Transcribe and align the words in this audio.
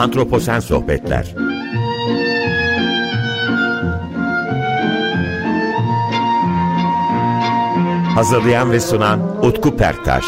Antroposen 0.00 0.60
Sohbetler 0.60 1.34
Hazırlayan 8.14 8.72
ve 8.72 8.80
sunan 8.80 9.46
Utku 9.46 9.76
Perktaş 9.76 10.24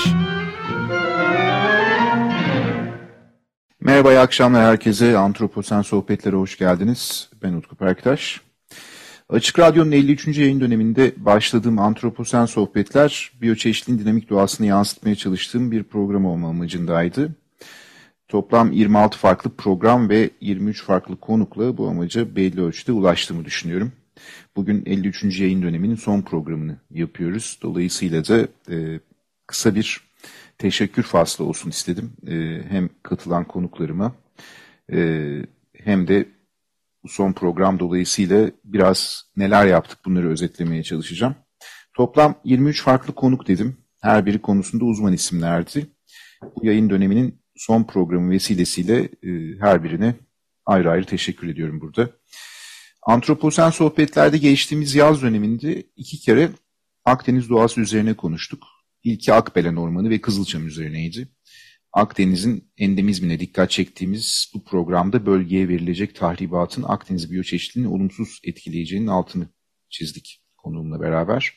Merhaba, 3.81 4.13
iyi 4.13 4.19
akşamlar 4.19 4.65
herkese. 4.65 5.19
Antroposen 5.19 5.83
Sohbetlere 5.83 6.37
hoş 6.37 6.59
geldiniz. 6.59 7.31
Ben 7.43 7.53
Utku 7.53 7.77
Perktaş. 7.77 8.41
Açık 9.29 9.59
Radyo'nun 9.59 9.93
53. 9.93 10.39
yayın 10.39 10.61
döneminde 10.61 11.13
başladığım 11.17 11.79
Antroposen 11.79 12.47
Sohbetler, 12.47 13.33
biyoçeşitliğin 13.41 13.99
dinamik 13.99 14.31
doğasını 14.31 14.67
yansıtmaya 14.67 15.17
çalıştığım 15.17 15.71
bir 15.71 15.83
program 15.83 16.27
olma 16.27 16.49
amacındaydı. 16.49 17.42
Toplam 18.33 18.73
26 18.73 19.19
farklı 19.19 19.51
program 19.51 20.09
ve 20.09 20.31
23 20.41 20.85
farklı 20.85 21.21
konukla 21.21 21.77
bu 21.77 21.89
amaca 21.89 22.37
belli 22.37 22.63
ölçüde 22.63 22.93
ulaştığımı 22.93 23.45
düşünüyorum. 23.45 23.93
Bugün 24.57 24.83
53. 24.87 25.41
yayın 25.41 25.63
döneminin 25.63 25.95
son 25.95 26.23
programını 26.23 26.77
yapıyoruz. 26.91 27.59
Dolayısıyla 27.63 28.29
da 28.29 28.49
e, 28.71 29.01
kısa 29.47 29.75
bir 29.75 30.01
teşekkür 30.59 31.03
faslı 31.03 31.45
olsun 31.45 31.71
istedim. 31.71 32.13
E, 32.27 32.63
hem 32.69 32.89
katılan 33.03 33.45
konuklarıma 33.45 34.15
e, 34.93 35.29
hem 35.75 36.09
de 36.09 36.29
bu 37.05 37.09
son 37.09 37.33
program 37.33 37.79
dolayısıyla 37.79 38.51
biraz 38.65 39.25
neler 39.37 39.67
yaptık 39.67 39.99
bunları 40.05 40.29
özetlemeye 40.29 40.83
çalışacağım. 40.83 41.35
Toplam 41.95 42.35
23 42.45 42.83
farklı 42.83 43.15
konuk 43.15 43.49
dedim. 43.49 43.77
Her 44.01 44.27
biri 44.27 44.43
konusunda 44.43 44.85
uzman 44.85 45.13
isimlerdi. 45.13 45.87
Bu 46.57 46.67
yayın 46.67 46.91
döneminin 46.91 47.42
son 47.57 47.85
programı 47.85 48.31
vesilesiyle 48.31 49.09
e, 49.23 49.59
her 49.61 49.85
birine 49.85 50.15
ayrı 50.67 50.91
ayrı 50.91 51.05
teşekkür 51.05 51.49
ediyorum 51.49 51.81
burada. 51.81 52.11
Antroposen 53.03 53.71
sohbetlerde 53.71 54.39
geçtiğimiz 54.39 54.95
yaz 54.95 55.23
döneminde 55.23 55.83
iki 55.97 56.21
kere 56.21 56.51
Akdeniz 57.05 57.49
doğası 57.49 57.81
üzerine 57.81 58.15
konuştuk. 58.15 58.65
İlki 59.05 59.33
Akbelen 59.33 59.77
Ormanı 59.77 60.11
ve 60.11 60.21
Kızılçam 60.21 60.67
üzerineydi. 60.67 61.29
Akdeniz'in 61.93 62.73
endemizmine 62.77 63.41
dikkat 63.41 63.71
çektiğimiz 63.71 64.53
bu 64.55 64.65
programda 64.65 65.27
bölgeye 65.27 65.69
verilecek 65.69 66.15
tahribatın 66.15 66.83
Akdeniz 66.83 67.31
biyoçeşitliliğini 67.31 67.95
olumsuz 67.95 68.41
etkileyeceğinin 68.45 69.07
altını 69.07 69.49
çizdik 69.91 70.43
konuğumla 70.57 71.01
beraber. 71.01 71.55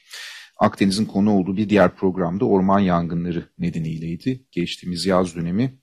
Akdeniz'in 0.58 1.06
konu 1.06 1.32
olduğu 1.32 1.58
bir 1.58 1.70
diğer 1.70 1.96
programda 1.96 2.46
orman 2.46 2.80
yangınları 2.80 3.50
nedeniyleydi. 3.60 4.46
Geçtiğimiz 4.52 5.06
yaz 5.06 5.36
dönemi 5.36 5.80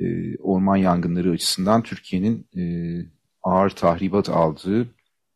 e, 0.00 0.36
orman 0.36 0.76
yangınları 0.76 1.30
açısından 1.30 1.82
Türkiye'nin 1.82 2.48
e, 2.56 2.62
ağır 3.42 3.70
tahribat 3.70 4.28
aldığı, 4.28 4.82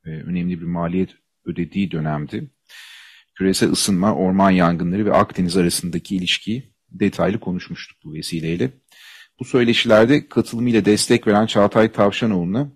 e, 0.04 0.10
önemli 0.10 0.60
bir 0.60 0.66
maliyet 0.66 1.10
ödediği 1.44 1.90
dönemdi. 1.90 2.50
Küresel 3.34 3.70
ısınma, 3.70 4.14
orman 4.14 4.50
yangınları 4.50 5.06
ve 5.06 5.12
Akdeniz 5.12 5.56
arasındaki 5.56 6.16
ilişkiyi 6.16 6.72
detaylı 6.90 7.40
konuşmuştuk 7.40 7.98
bu 8.04 8.12
vesileyle. 8.14 8.70
Bu 9.40 9.44
söyleşilerde 9.44 10.28
katılımıyla 10.28 10.84
destek 10.84 11.26
veren 11.26 11.46
Çağatay 11.46 11.92
Tavşanoğlu'na 11.92 12.72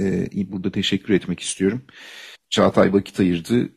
e, 0.00 0.28
burada 0.52 0.72
teşekkür 0.72 1.14
etmek 1.14 1.40
istiyorum. 1.40 1.82
Çağatay 2.50 2.92
vakit 2.92 3.20
ayırdı. 3.20 3.70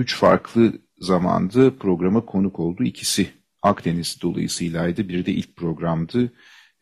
Üç 0.00 0.16
farklı 0.16 0.72
zamanda 0.98 1.78
programa 1.78 2.24
konuk 2.24 2.60
oldu. 2.60 2.84
İkisi 2.84 3.30
Akdeniz 3.62 4.18
dolayısıylaydı. 4.22 5.08
Biri 5.08 5.26
de 5.26 5.32
ilk 5.32 5.56
programdı. 5.56 6.32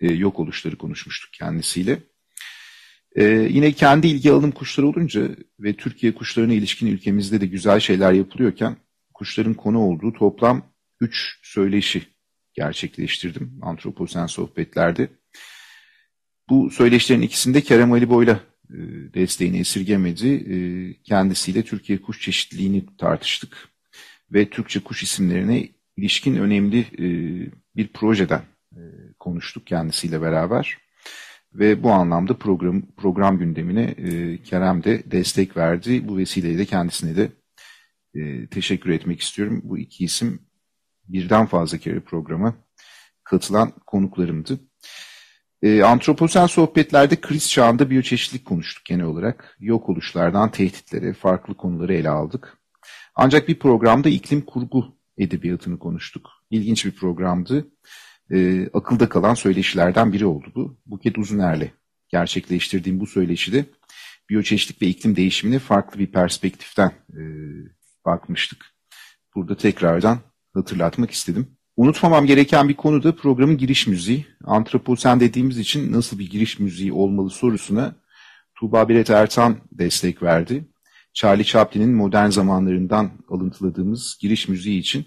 E, 0.00 0.12
yok 0.12 0.40
oluşları 0.40 0.78
konuşmuştuk 0.78 1.32
kendisiyle. 1.32 1.98
E, 3.16 3.24
yine 3.24 3.72
kendi 3.72 4.06
ilgi 4.06 4.32
alanım 4.32 4.50
kuşlar 4.50 4.84
olunca 4.84 5.28
ve 5.60 5.72
Türkiye 5.72 6.14
kuşlarına 6.14 6.52
ilişkin 6.52 6.86
ülkemizde 6.86 7.40
de 7.40 7.46
güzel 7.46 7.80
şeyler 7.80 8.12
yapılıyorken 8.12 8.76
kuşların 9.14 9.54
konu 9.54 9.78
olduğu 9.78 10.12
toplam 10.12 10.62
üç 11.00 11.38
söyleşi 11.42 12.02
gerçekleştirdim 12.54 13.58
antroposen 13.62 14.26
sohbetlerde. 14.26 15.08
Bu 16.48 16.70
söyleşilerin 16.70 17.22
ikisinde 17.22 17.60
Kerem 17.60 17.92
Ali 17.92 18.10
Boy'la 18.10 18.40
desteğini 19.14 19.58
esirgemedi. 19.58 20.28
E, 20.28 20.56
kendisiyle 21.02 21.62
Türkiye 21.62 22.02
kuş 22.02 22.20
çeşitliliğini 22.20 22.86
tartıştık 22.98 23.68
ve 24.32 24.50
Türkçe 24.50 24.80
kuş 24.80 25.02
isimlerine 25.02 25.68
ilişkin 25.96 26.36
önemli 26.36 26.80
e, 26.80 27.06
bir 27.76 27.88
projeden 27.88 28.42
konuştuk 29.18 29.66
kendisiyle 29.66 30.22
beraber. 30.22 30.78
Ve 31.54 31.82
bu 31.82 31.90
anlamda 31.90 32.38
program, 32.38 32.82
program 32.96 33.38
gündemine 33.38 33.94
Kerem 34.44 34.84
de 34.84 35.02
destek 35.10 35.56
verdi. 35.56 36.08
Bu 36.08 36.16
vesileyle 36.16 36.64
kendisine 36.64 37.16
de 37.16 37.30
teşekkür 38.46 38.90
etmek 38.90 39.20
istiyorum. 39.20 39.60
Bu 39.64 39.78
iki 39.78 40.04
isim 40.04 40.42
birden 41.08 41.46
fazla 41.46 41.78
kere 41.78 42.00
programa 42.00 42.54
katılan 43.24 43.72
konuklarımdı. 43.86 44.60
E, 45.62 45.82
antroposen 45.82 46.46
sohbetlerde 46.46 47.20
kriz 47.20 47.50
çağında 47.50 47.90
biyoçeşitlik 47.90 48.44
konuştuk 48.44 48.84
genel 48.84 49.04
olarak. 49.04 49.56
Yok 49.60 49.88
oluşlardan 49.88 50.50
tehditlere, 50.50 51.12
farklı 51.12 51.54
konuları 51.54 51.94
ele 51.94 52.08
aldık. 52.08 52.58
Ancak 53.14 53.48
bir 53.48 53.58
programda 53.58 54.08
iklim 54.08 54.40
kurgu 54.40 54.96
edebiyatını 55.18 55.78
konuştuk. 55.78 56.30
İlginç 56.50 56.86
bir 56.86 56.92
programdı. 56.92 57.68
E, 58.30 58.68
akılda 58.72 59.08
kalan 59.08 59.34
söyleşilerden 59.34 60.12
biri 60.12 60.26
oldu 60.26 60.52
bu. 60.54 60.78
Buket 60.86 61.18
Uzuner'le 61.18 61.72
gerçekleştirdiğim 62.08 63.00
bu 63.00 63.06
söyleşide 63.06 63.64
biyoçeşitlik 64.30 64.82
ve 64.82 64.86
iklim 64.86 65.16
değişimine 65.16 65.58
farklı 65.58 65.98
bir 65.98 66.12
perspektiften 66.12 66.92
e, 67.12 67.22
bakmıştık. 68.04 68.66
Burada 69.34 69.56
tekrardan 69.56 70.18
hatırlatmak 70.54 71.10
istedim. 71.10 71.57
Unutmamam 71.78 72.26
gereken 72.26 72.68
bir 72.68 72.74
konu 72.74 73.02
da 73.02 73.16
programın 73.16 73.58
giriş 73.58 73.86
müziği. 73.86 74.26
Antroposen 74.44 75.20
dediğimiz 75.20 75.58
için 75.58 75.92
nasıl 75.92 76.18
bir 76.18 76.30
giriş 76.30 76.58
müziği 76.58 76.92
olmalı 76.92 77.30
sorusuna 77.30 77.94
Tuğba 78.54 78.88
Biret 78.88 79.10
Ertan 79.10 79.56
destek 79.72 80.22
verdi. 80.22 80.64
Charlie 81.14 81.44
Chaplin'in 81.44 81.94
modern 81.94 82.30
zamanlarından 82.30 83.10
alıntıladığımız 83.28 84.18
giriş 84.20 84.48
müziği 84.48 84.80
için 84.80 85.06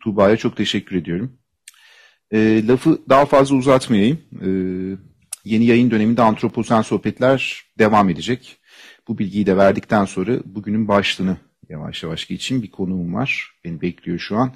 Tuğba'ya 0.00 0.36
çok 0.36 0.56
teşekkür 0.56 0.96
ediyorum. 0.96 1.38
E, 2.30 2.66
lafı 2.66 2.98
daha 3.08 3.26
fazla 3.26 3.56
uzatmayayım. 3.56 4.18
E, 4.42 4.48
yeni 5.44 5.64
yayın 5.64 5.90
döneminde 5.90 6.22
antroposen 6.22 6.82
sohbetler 6.82 7.62
devam 7.78 8.10
edecek. 8.10 8.56
Bu 9.08 9.18
bilgiyi 9.18 9.46
de 9.46 9.56
verdikten 9.56 10.04
sonra 10.04 10.38
bugünün 10.44 10.88
başlığını 10.88 11.36
yavaş 11.68 12.02
yavaş 12.02 12.26
geçeyim. 12.26 12.62
Bir 12.62 12.70
konuğum 12.70 13.14
var. 13.14 13.52
Beni 13.64 13.80
bekliyor 13.80 14.18
şu 14.18 14.36
an. 14.36 14.52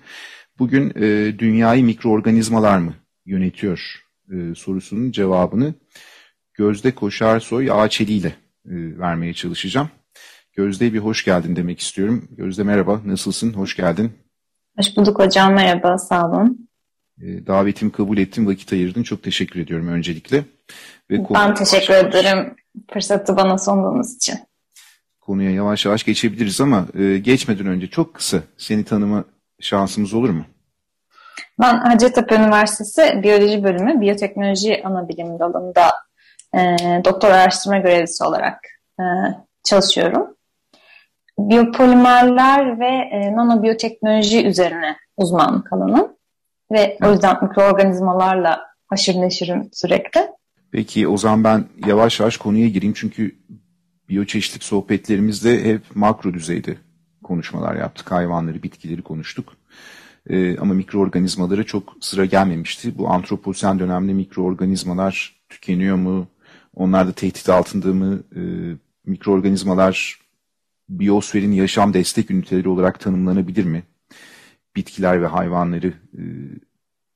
Bugün 0.59 0.93
e, 0.97 1.39
dünyayı 1.39 1.85
mikroorganizmalar 1.85 2.79
mı 2.79 2.95
yönetiyor 3.27 4.05
e, 4.33 4.55
sorusunun 4.55 5.11
cevabını 5.11 5.75
Gözde 6.55 6.95
Koşarsoy 6.95 7.71
Ağaçeli 7.73 8.13
ile 8.13 8.29
e, 8.67 8.99
vermeye 8.99 9.35
çalışacağım. 9.35 9.91
Gözde 10.53 10.93
bir 10.93 10.99
hoş 10.99 11.25
geldin 11.25 11.57
demek 11.57 11.81
istiyorum. 11.81 12.29
Gözde 12.31 12.63
merhaba, 12.63 13.01
nasılsın? 13.05 13.53
Hoş 13.53 13.77
geldin. 13.77 14.13
Hoş 14.79 14.97
bulduk 14.97 15.19
hocam, 15.19 15.55
merhaba, 15.55 15.99
sağ 15.99 16.31
olun. 16.31 16.69
E, 17.23 17.47
davetimi 17.47 17.93
kabul 17.93 18.19
ettin, 18.19 18.47
vakit 18.47 18.73
ayırdın. 18.73 19.03
Çok 19.03 19.23
teşekkür 19.23 19.61
ediyorum 19.61 19.89
öncelikle. 19.89 20.45
Ve 21.11 21.25
ben 21.35 21.55
teşekkür 21.55 21.95
ederim 21.95 22.55
fırsatı 22.93 23.37
bana 23.37 23.59
sunduğunuz 23.59 24.17
için 24.17 24.37
konuya 25.21 25.51
yavaş 25.51 25.87
yavaş 25.87 26.05
geçebiliriz 26.05 26.61
ama 26.61 26.87
e, 26.99 27.19
geçmeden 27.19 27.67
önce 27.67 27.87
çok 27.87 28.15
kısa 28.15 28.43
seni 28.57 28.85
tanıma 28.85 29.25
şansımız 29.61 30.15
olur 30.15 30.31
mu? 30.31 30.45
Ben 31.61 31.79
Hacettepe 31.79 32.35
Üniversitesi 32.35 33.23
Biyoloji 33.23 33.65
Bölümü 33.65 34.01
Biyoteknoloji 34.01 34.83
Anabilim 34.85 35.39
dalında 35.39 35.93
e, 36.55 36.61
doktor 37.05 37.31
araştırma 37.31 37.79
görevlisi 37.79 38.25
olarak 38.25 38.59
e, 39.01 39.05
çalışıyorum. 39.65 40.37
Biyopolimerler 41.39 42.81
ve 42.81 42.87
e, 42.87 43.37
nanobiyoteknoloji 43.37 44.47
üzerine 44.47 44.97
uzmanlık 45.17 45.73
alanım 45.73 46.09
ve 46.73 46.99
o 47.05 47.13
yüzden 47.13 47.45
mikroorganizmalarla 47.45 48.61
haşır 48.87 49.15
neşirim 49.15 49.71
sürekli. 49.73 50.21
Peki 50.73 51.09
o 51.09 51.17
zaman 51.17 51.45
ben 51.45 51.65
yavaş 51.87 52.21
yavaş 52.21 52.37
konuya 52.37 52.69
gireyim 52.69 52.95
çünkü 52.97 53.37
biyoçeşitlik 54.09 54.65
sohbetlerimizde 54.65 55.65
hep 55.65 55.83
makro 55.95 56.35
düzeyde 56.35 56.77
konuşmalar 57.27 57.77
yaptık. 57.77 58.13
Hayvanları, 58.13 58.63
bitkileri 58.63 59.03
konuştuk. 59.03 59.57
Ee, 60.31 60.59
ama 60.59 60.75
mikroorganizmalara 60.75 61.65
çok 61.65 61.97
sıra 62.01 62.25
gelmemişti. 62.25 62.99
Bu 62.99 63.09
antroposen 63.09 63.79
dönemde 63.79 64.13
mikroorganizmalar 64.13 65.37
tükeniyor 65.49 65.97
mu? 65.97 66.29
Onlar 66.75 67.07
da 67.07 67.13
tehdit 67.13 67.49
altında 67.49 67.93
mı? 67.93 68.23
Ee, 68.37 68.41
mikroorganizmalar 69.07 70.21
biyosferin 70.89 71.53
yaşam 71.53 71.95
destek 71.95 72.31
üniteleri 72.31 72.69
olarak 72.69 73.01
tanımlanabilir 73.01 73.65
mi? 73.65 73.83
Bitkiler 74.77 75.23
ve 75.23 75.27
hayvanları 75.27 75.87
e, 76.19 76.23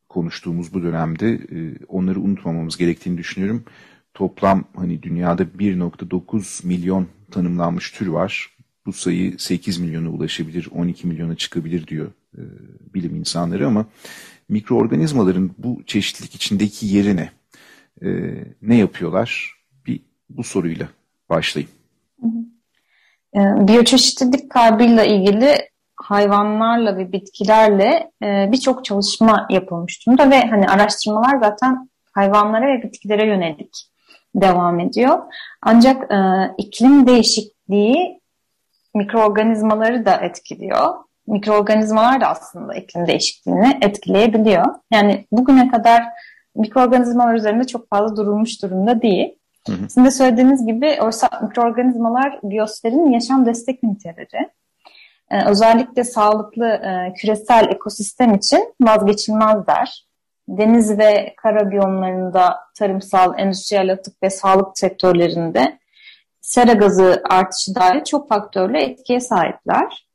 konuştuğumuz 0.08 0.74
bu 0.74 0.82
dönemde 0.82 1.28
e, 1.32 1.84
onları 1.88 2.20
unutmamamız 2.20 2.76
gerektiğini 2.76 3.18
düşünüyorum. 3.18 3.64
Toplam 4.14 4.64
hani 4.76 5.02
dünyada 5.02 5.42
1.9 5.42 6.66
milyon 6.66 7.06
tanımlanmış 7.30 7.90
tür 7.90 8.06
var. 8.06 8.59
Bu 8.86 8.92
sayı 8.92 9.38
8 9.38 9.78
milyona 9.78 10.08
ulaşabilir, 10.08 10.68
12 10.74 11.06
milyona 11.06 11.36
çıkabilir 11.36 11.86
diyor 11.86 12.12
e, 12.34 12.42
bilim 12.94 13.16
insanları 13.16 13.66
ama 13.66 13.86
mikroorganizmaların 14.48 15.50
bu 15.58 15.82
çeşitlilik 15.86 16.34
içindeki 16.34 16.86
yerine 16.86 17.30
e, 18.02 18.08
ne 18.62 18.76
yapıyorlar? 18.76 19.54
Bir 19.86 20.00
bu 20.30 20.44
soruyla 20.44 20.88
başlayayım. 21.28 21.70
E, 23.34 23.38
biyoçeşitlilik 23.38 24.50
kaybıyla 24.50 25.04
ilgili 25.04 25.70
hayvanlarla 25.96 26.96
ve 26.96 27.12
bitkilerle 27.12 28.10
e, 28.22 28.48
birçok 28.52 28.84
çalışma 28.84 29.46
yapılmış 29.50 30.06
durumda 30.06 30.30
ve 30.30 30.40
hani 30.40 30.68
araştırmalar 30.68 31.38
zaten 31.40 31.88
hayvanlara 32.12 32.66
ve 32.66 32.82
bitkilere 32.82 33.26
yönelik 33.26 33.90
devam 34.34 34.80
ediyor. 34.80 35.18
Ancak 35.62 36.12
e, 36.12 36.18
iklim 36.58 37.06
değişikliği 37.06 38.19
mikroorganizmaları 38.94 40.06
da 40.06 40.16
etkiliyor. 40.16 40.94
Mikroorganizmalar 41.26 42.20
da 42.20 42.26
aslında 42.26 42.74
iklim 42.74 43.06
değişikliğini 43.06 43.78
etkileyebiliyor. 43.82 44.66
Yani 44.92 45.26
bugüne 45.32 45.70
kadar 45.70 46.02
mikroorganizmalar 46.56 47.34
üzerinde 47.34 47.66
çok 47.66 47.90
fazla 47.90 48.16
durulmuş 48.16 48.62
durumda 48.62 49.02
değil. 49.02 49.38
Hı 49.66 49.72
hı. 49.72 49.82
Sizin 49.82 50.04
de 50.04 50.10
söylediğiniz 50.10 50.66
gibi 50.66 50.98
oysa 51.02 51.28
mikroorganizmalar 51.42 52.40
biyosferin 52.42 53.10
yaşam 53.10 53.46
destek 53.46 53.84
üniteleri. 53.84 54.50
Ee, 55.30 55.44
özellikle 55.46 56.04
sağlıklı 56.04 56.66
e, 56.66 57.12
küresel 57.14 57.68
ekosistem 57.68 58.34
için 58.34 58.74
vazgeçilmezler. 58.80 60.06
Deniz 60.48 60.98
ve 60.98 61.34
kara 61.36 61.70
biyomlarında 61.70 62.56
tarımsal, 62.78 63.38
endüstriyel 63.38 63.92
atık 63.92 64.22
ve 64.22 64.30
sağlık 64.30 64.78
sektörlerinde 64.78 65.79
sera 66.40 66.72
gazı 66.72 67.22
artışı 67.28 67.74
dair 67.74 68.04
çok 68.04 68.28
faktörlü 68.28 68.78
etkiye 68.78 69.20
sahipler. 69.20 70.06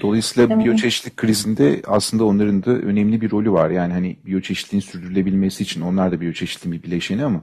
Dolayısıyla 0.00 0.58
biyoçeşitlik 0.58 1.16
krizinde 1.16 1.82
aslında 1.86 2.24
onların 2.24 2.64
da 2.64 2.70
önemli 2.70 3.20
bir 3.20 3.30
rolü 3.30 3.52
var. 3.52 3.70
Yani 3.70 3.92
hani 3.92 4.16
biyoçeşitliğin 4.26 4.80
sürdürülebilmesi 4.80 5.62
için 5.62 5.80
onlar 5.80 6.12
da 6.12 6.20
biyoçeşitliğin 6.20 6.78
bir 6.78 6.82
bileşeni 6.82 7.24
ama. 7.24 7.40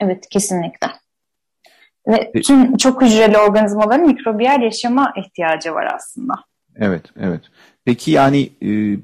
Evet 0.00 0.28
kesinlikle. 0.30 0.88
Ve 2.08 2.32
tüm 2.42 2.76
çok 2.76 3.02
hücreli 3.02 3.38
organizmaların 3.38 4.06
mikrobiyal 4.06 4.62
yaşama 4.62 5.12
ihtiyacı 5.16 5.72
var 5.74 5.88
aslında. 5.94 6.34
Evet, 6.76 7.02
evet. 7.20 7.40
Peki 7.84 8.10
yani 8.10 8.50
e, 8.62 8.98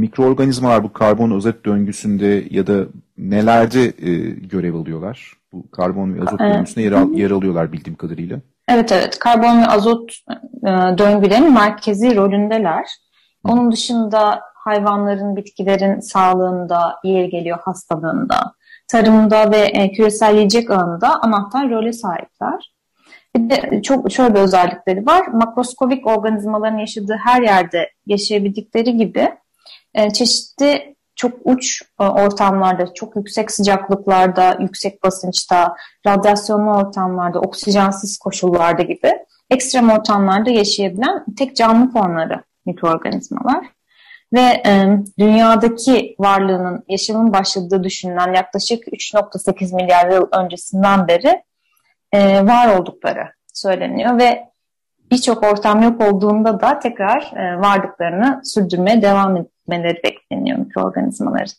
mikroorganizmalar 0.00 0.84
bu 0.84 0.92
karbon 0.92 1.30
azot 1.30 1.64
döngüsünde 1.66 2.44
ya 2.50 2.66
da 2.66 2.84
nelerde 3.18 3.84
e, 3.84 4.30
görev 4.30 4.74
alıyorlar? 4.74 5.32
Bu 5.52 5.70
karbon 5.70 6.14
ve 6.14 6.22
azot 6.22 6.40
döngüsünde 6.40 6.82
yer, 6.84 6.92
al, 6.92 7.12
yer 7.12 7.30
alıyorlar 7.30 7.72
bildiğim 7.72 7.96
kadarıyla. 7.96 8.40
Evet 8.68 8.92
evet 8.92 9.18
karbon 9.18 9.62
ve 9.62 9.66
azot 9.66 10.12
e, 10.62 10.68
döngülerin 10.98 11.52
merkezi 11.52 12.16
rolündeler. 12.16 12.86
Onun 13.44 13.72
dışında 13.72 14.40
hayvanların, 14.54 15.36
bitkilerin 15.36 16.00
sağlığında, 16.00 16.96
yer 17.04 17.24
geliyor 17.24 17.58
hastalığında, 17.62 18.54
tarımda 18.88 19.50
ve 19.50 19.56
e, 19.56 19.92
küresel 19.92 20.34
yiyecek 20.34 20.70
ağında 20.70 21.22
anahtar 21.22 21.70
role 21.70 21.92
sahipler. 21.92 22.72
Bir 23.36 23.50
de 23.50 23.82
çok 23.82 24.12
şöyle 24.12 24.34
bir 24.34 24.40
özellikleri 24.40 25.06
var. 25.06 25.26
Makroskobik 25.26 26.06
organizmaların 26.06 26.78
yaşadığı 26.78 27.16
her 27.24 27.42
yerde 27.42 27.90
yaşayabildikleri 28.06 28.96
gibi 28.96 29.28
e, 29.94 30.10
çeşitli 30.10 30.96
çok 31.16 31.32
uç 31.44 31.82
e, 32.00 32.04
ortamlarda, 32.04 32.94
çok 32.94 33.16
yüksek 33.16 33.50
sıcaklıklarda, 33.50 34.56
yüksek 34.60 35.02
basınçta, 35.02 35.76
radyasyonlu 36.06 36.70
ortamlarda, 36.70 37.40
oksijensiz 37.40 38.18
koşullarda 38.18 38.82
gibi 38.82 39.12
ekstrem 39.50 39.90
ortamlarda 39.90 40.50
yaşayabilen 40.50 41.24
tek 41.38 41.56
canlı 41.56 41.92
formları 41.92 42.44
mikroorganizmalar. 42.66 43.66
Ve 44.32 44.62
e, 44.66 44.98
dünyadaki 45.18 46.14
varlığının, 46.18 46.84
yaşamın 46.88 47.32
başladığı 47.32 47.84
düşünülen 47.84 48.34
yaklaşık 48.34 48.84
3.8 48.84 49.74
milyar 49.74 50.10
yıl 50.10 50.28
öncesinden 50.38 51.08
beri 51.08 51.42
e, 52.12 52.46
var 52.46 52.78
oldukları 52.78 53.32
söyleniyor 53.54 54.18
ve 54.18 54.49
birçok 55.10 55.42
ortam 55.42 55.82
yok 55.82 56.00
olduğunda 56.00 56.60
da 56.60 56.78
tekrar 56.78 57.32
e, 57.36 57.60
varlıklarını 57.60 58.40
sürdürmeye 58.44 59.02
devam 59.02 59.36
etmeleri 59.36 60.02
bekleniyor 60.04 60.58
mikroorganizmaların. 60.58 61.54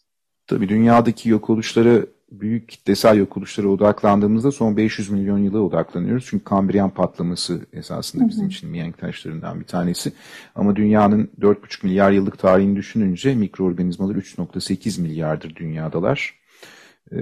Tabii 0.47 0.69
dünyadaki 0.69 1.29
yok 1.29 1.49
oluşları 1.49 2.07
büyük 2.31 2.69
kitlesel 2.69 3.17
yok 3.17 3.37
oluşlara 3.37 3.67
odaklandığımızda 3.67 4.51
son 4.51 4.77
500 4.77 5.09
milyon 5.09 5.37
yıla 5.37 5.59
odaklanıyoruz. 5.59 6.25
Çünkü 6.29 6.43
Kambriyan 6.43 6.89
patlaması 6.89 7.61
esasında 7.73 8.29
bizim 8.29 8.47
için 8.47 8.69
mihenk 8.69 8.97
taşlarından 8.97 9.59
bir 9.59 9.65
tanesi. 9.65 10.13
Ama 10.55 10.75
dünyanın 10.75 11.29
4,5 11.39 11.85
milyar 11.85 12.11
yıllık 12.11 12.39
tarihini 12.39 12.75
düşününce 12.75 13.35
mikroorganizmalar 13.35 14.15
3,8 14.15 15.01
milyardır 15.01 15.55
dünyadalar. 15.55 16.35
Ee, 17.11 17.17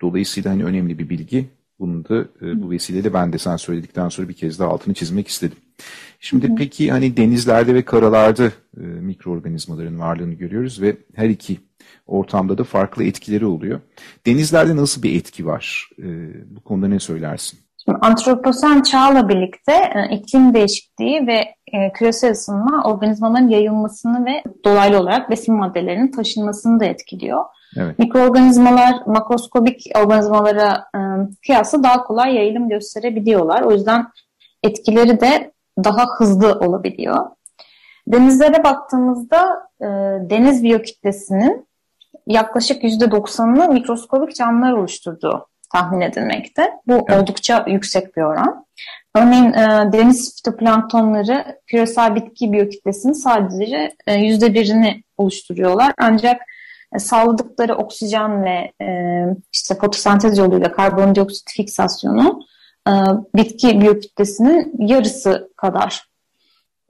dolayısıyla 0.00 0.50
hani 0.50 0.64
önemli 0.64 0.98
bir 0.98 1.08
bilgi. 1.08 1.48
Bunu 1.80 2.08
da 2.08 2.20
e, 2.42 2.62
bu 2.62 2.70
vesileyle 2.70 3.14
ben 3.14 3.32
de 3.32 3.38
sen 3.38 3.56
söyledikten 3.56 4.08
sonra 4.08 4.28
bir 4.28 4.34
kez 4.34 4.58
daha 4.58 4.68
altını 4.68 4.94
çizmek 4.94 5.28
istedim. 5.28 5.58
Şimdi 6.20 6.48
hı 6.48 6.52
hı. 6.52 6.56
peki 6.56 6.90
hani 6.90 7.16
denizlerde 7.16 7.74
ve 7.74 7.84
karalarda 7.84 8.46
e, 8.76 8.80
mikroorganizmaların 8.80 10.00
varlığını 10.00 10.34
görüyoruz 10.34 10.82
ve 10.82 10.96
her 11.14 11.28
iki 11.28 11.58
ortamda 12.06 12.58
da 12.58 12.64
farklı 12.64 13.04
etkileri 13.04 13.46
oluyor. 13.46 13.80
Denizlerde 14.26 14.76
nasıl 14.76 15.02
bir 15.02 15.16
etki 15.16 15.46
var? 15.46 15.90
E, 15.98 16.06
bu 16.56 16.60
konuda 16.60 16.88
ne 16.88 17.00
söylersin? 17.00 17.58
Şimdi 17.84 17.98
antroposen 18.00 18.82
çağla 18.82 19.28
birlikte 19.28 19.72
e, 19.72 20.14
iklim 20.16 20.54
değişikliği 20.54 21.26
ve 21.26 21.54
e, 21.72 21.92
küresel 21.92 22.30
ısınma 22.30 22.84
organizmaların 22.84 23.48
yayılmasını 23.48 24.26
ve 24.26 24.42
dolaylı 24.64 24.98
olarak 24.98 25.30
besin 25.30 25.54
maddelerinin 25.54 26.10
taşınmasını 26.10 26.80
da 26.80 26.84
etkiliyor. 26.84 27.44
Evet. 27.76 27.98
Mikroorganizmalar 27.98 28.94
makroskobik 29.06 29.90
organizmalara 29.96 30.84
e, 30.94 31.00
kıyasla 31.46 31.82
daha 31.82 32.04
kolay 32.04 32.34
yayılım 32.34 32.68
gösterebiliyorlar. 32.68 33.62
O 33.62 33.72
yüzden 33.72 34.06
etkileri 34.62 35.20
de 35.20 35.52
daha 35.84 36.04
hızlı 36.18 36.52
olabiliyor. 36.52 37.26
Denizlere 38.08 38.64
baktığımızda 38.64 39.68
e, 39.80 39.86
deniz 40.30 40.62
biyokütlesinin 40.62 41.66
yaklaşık 42.26 42.84
%90'ını 42.84 43.72
mikroskobik 43.72 44.36
canlılar 44.36 44.72
oluşturduğu 44.72 45.46
tahmin 45.72 46.00
edilmekte. 46.00 46.72
Bu 46.86 46.92
evet. 46.92 47.22
oldukça 47.22 47.64
yüksek 47.68 48.16
bir 48.16 48.22
oran. 48.22 48.66
Örneğin 49.14 49.52
e, 49.52 49.92
deniz 49.92 50.36
fitoplanktonları 50.36 51.60
küresel 51.66 52.14
bitki 52.14 52.52
biyokütlesinin 52.52 53.12
sadece 53.12 53.94
e, 54.06 54.14
%1'ini 54.14 55.02
oluşturuyorlar. 55.16 55.92
Ancak 55.98 56.42
e, 56.94 56.98
sağladıkları 56.98 57.74
oksijenle 57.74 58.72
e, 58.82 58.86
işte 59.52 59.74
fotosentez 59.74 60.38
yoluyla 60.38 60.72
karbondioksit 60.72 61.50
fiksasyonu 61.50 62.40
e, 62.88 62.92
bitki 63.36 63.80
biyokütlesinin 63.80 64.74
yarısı 64.78 65.50
kadar. 65.56 66.10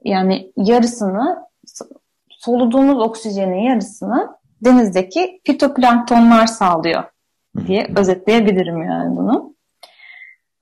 Yani 0.03 0.51
yarısını 0.57 1.45
soluduğumuz 2.29 2.99
oksijenin 2.99 3.69
yarısını 3.69 4.29
denizdeki 4.61 5.41
fitoplanktonlar 5.45 6.47
sağlıyor 6.47 7.03
diye 7.67 7.87
özetleyebilirim 7.97 8.83
yani 8.83 9.17
bunu. 9.17 9.50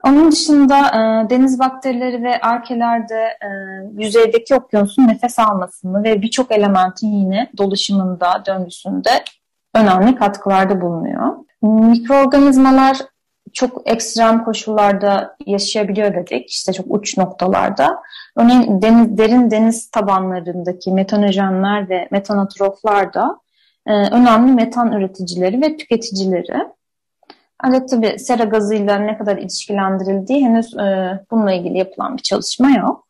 Onun 0.03 0.32
dışında 0.32 0.77
e, 0.79 1.29
deniz 1.29 1.60
bakterileri 1.60 2.24
ve 2.24 2.41
arkelerde 2.41 3.20
e, 3.20 3.48
yüzeydeki 3.98 4.56
okyanusun 4.56 5.08
nefes 5.08 5.39
almasını 5.39 6.03
ve 6.03 6.22
birçok 6.22 6.51
elementin 6.51 7.08
yine 7.08 7.50
dolaşımında, 7.58 8.44
döngüsünde 8.46 9.10
önemli 9.75 10.15
katkılarda 10.15 10.82
bulunuyor. 10.82 11.36
Mikroorganizmalar 11.62 12.98
çok 13.53 13.89
ekstrem 13.89 14.44
koşullarda 14.44 15.36
yaşayabiliyor 15.46 16.15
dedik. 16.15 16.50
İşte 16.50 16.74
çok 16.74 16.86
uç 16.89 17.18
noktalarda. 17.18 18.00
Örneğin 18.38 18.82
deniz, 18.82 19.18
derin 19.18 19.51
deniz 19.51 19.91
tabanlarındaki 19.91 20.91
metanojenler 20.91 21.89
ve 21.89 22.08
metanotroflar 22.12 23.13
da 23.13 23.39
e, 23.88 23.91
önemli 23.91 24.51
metan 24.51 24.91
üreticileri 24.91 25.62
ve 25.62 25.77
tüketicileri. 25.77 26.70
Ancak 27.59 27.89
tabii 27.89 28.19
sera 28.19 28.43
gazıyla 28.43 28.99
ne 28.99 29.17
kadar 29.17 29.37
ilişkilendirildiği 29.37 30.45
henüz 30.45 30.77
e, 30.77 31.19
bununla 31.31 31.53
ilgili 31.53 31.77
yapılan 31.77 32.17
bir 32.17 32.21
çalışma 32.21 32.71
yok. 32.71 33.07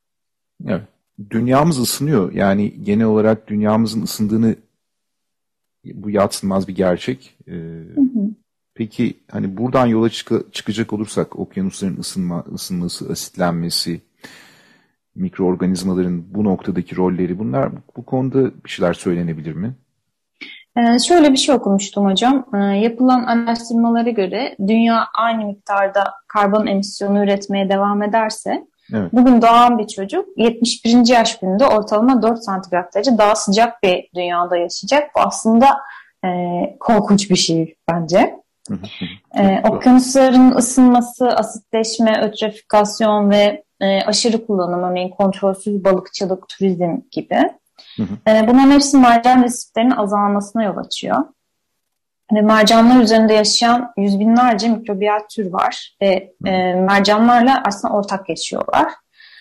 Evet. 0.67 0.81
Dünyamız 1.29 1.79
ısınıyor. 1.79 2.33
Yani 2.33 2.83
genel 2.83 3.05
olarak 3.05 3.47
dünyamızın 3.47 4.01
ısındığını 4.01 4.55
bu 5.85 6.09
yatsınmaz 6.09 6.67
bir 6.67 6.75
gerçek. 6.75 7.37
Ee, 7.47 7.51
hı 7.51 8.01
hı. 8.01 8.29
Peki 8.73 9.13
hani 9.31 9.57
buradan 9.57 9.85
yola 9.85 10.09
çık 10.09 10.53
çıkacak 10.53 10.93
olursak 10.93 11.39
okyanusların 11.39 11.97
ısınma, 11.97 12.45
ısınması, 12.53 13.11
asitlenmesi, 13.11 14.01
mikroorganizmaların 15.15 16.33
bu 16.33 16.43
noktadaki 16.43 16.95
rolleri 16.95 17.39
bunlar 17.39 17.71
bu 17.97 18.05
konuda 18.05 18.51
bir 18.63 18.69
şeyler 18.69 18.93
söylenebilir 18.93 19.53
mi? 19.53 19.75
Ee, 20.79 20.99
şöyle 20.99 21.31
bir 21.31 21.37
şey 21.37 21.55
okumuştum 21.55 22.05
hocam. 22.05 22.45
Ee, 22.53 22.57
yapılan 22.57 23.23
araştırmalara 23.23 24.09
göre 24.09 24.55
dünya 24.67 25.05
aynı 25.17 25.45
miktarda 25.45 26.03
karbon 26.27 26.67
emisyonu 26.67 27.23
üretmeye 27.23 27.69
devam 27.69 28.03
ederse 28.03 28.63
evet. 28.93 29.13
bugün 29.13 29.41
doğan 29.41 29.77
bir 29.77 29.87
çocuk 29.87 30.25
71. 30.37 31.07
yaş 31.07 31.39
gününde 31.39 31.65
ortalama 31.65 32.21
4 32.21 32.43
santigrat 32.43 32.95
derece 32.95 33.17
daha 33.17 33.35
sıcak 33.35 33.83
bir 33.83 34.09
dünyada 34.15 34.57
yaşayacak. 34.57 35.09
Bu 35.15 35.19
aslında 35.19 35.67
e, 36.25 36.29
korkunç 36.79 37.29
bir 37.29 37.35
şey 37.35 37.75
bence. 37.91 38.35
e, 39.37 39.61
okyanusların 39.69 40.55
ısınması, 40.55 41.27
asitleşme, 41.27 42.21
ötrifikasyon 42.21 43.29
ve 43.29 43.63
e, 43.81 44.01
aşırı 44.01 44.45
kullanım, 44.45 44.83
örneğin 44.83 45.09
kontrolsüz 45.09 45.83
balıkçılık, 45.83 46.49
turizm 46.49 46.97
gibi. 47.11 47.58
Hı 47.97 48.03
hı. 48.03 48.31
E, 48.31 48.47
bunların 48.47 48.71
hepsi 48.71 48.97
mercan 48.97 49.43
resiflerinin 49.43 49.95
azalmasına 49.95 50.63
yol 50.63 50.77
açıyor. 50.77 51.17
Ve 52.33 52.41
mercanlar 52.41 53.01
üzerinde 53.01 53.33
yaşayan 53.33 53.91
yüz 53.97 54.19
binlerce 54.19 54.67
mikrobiyal 54.67 55.19
tür 55.35 55.53
var 55.53 55.95
ve 56.01 56.33
e, 56.45 56.73
mercanlarla 56.73 57.63
aslında 57.65 57.93
ortak 57.93 58.29
yaşıyorlar. 58.29 58.91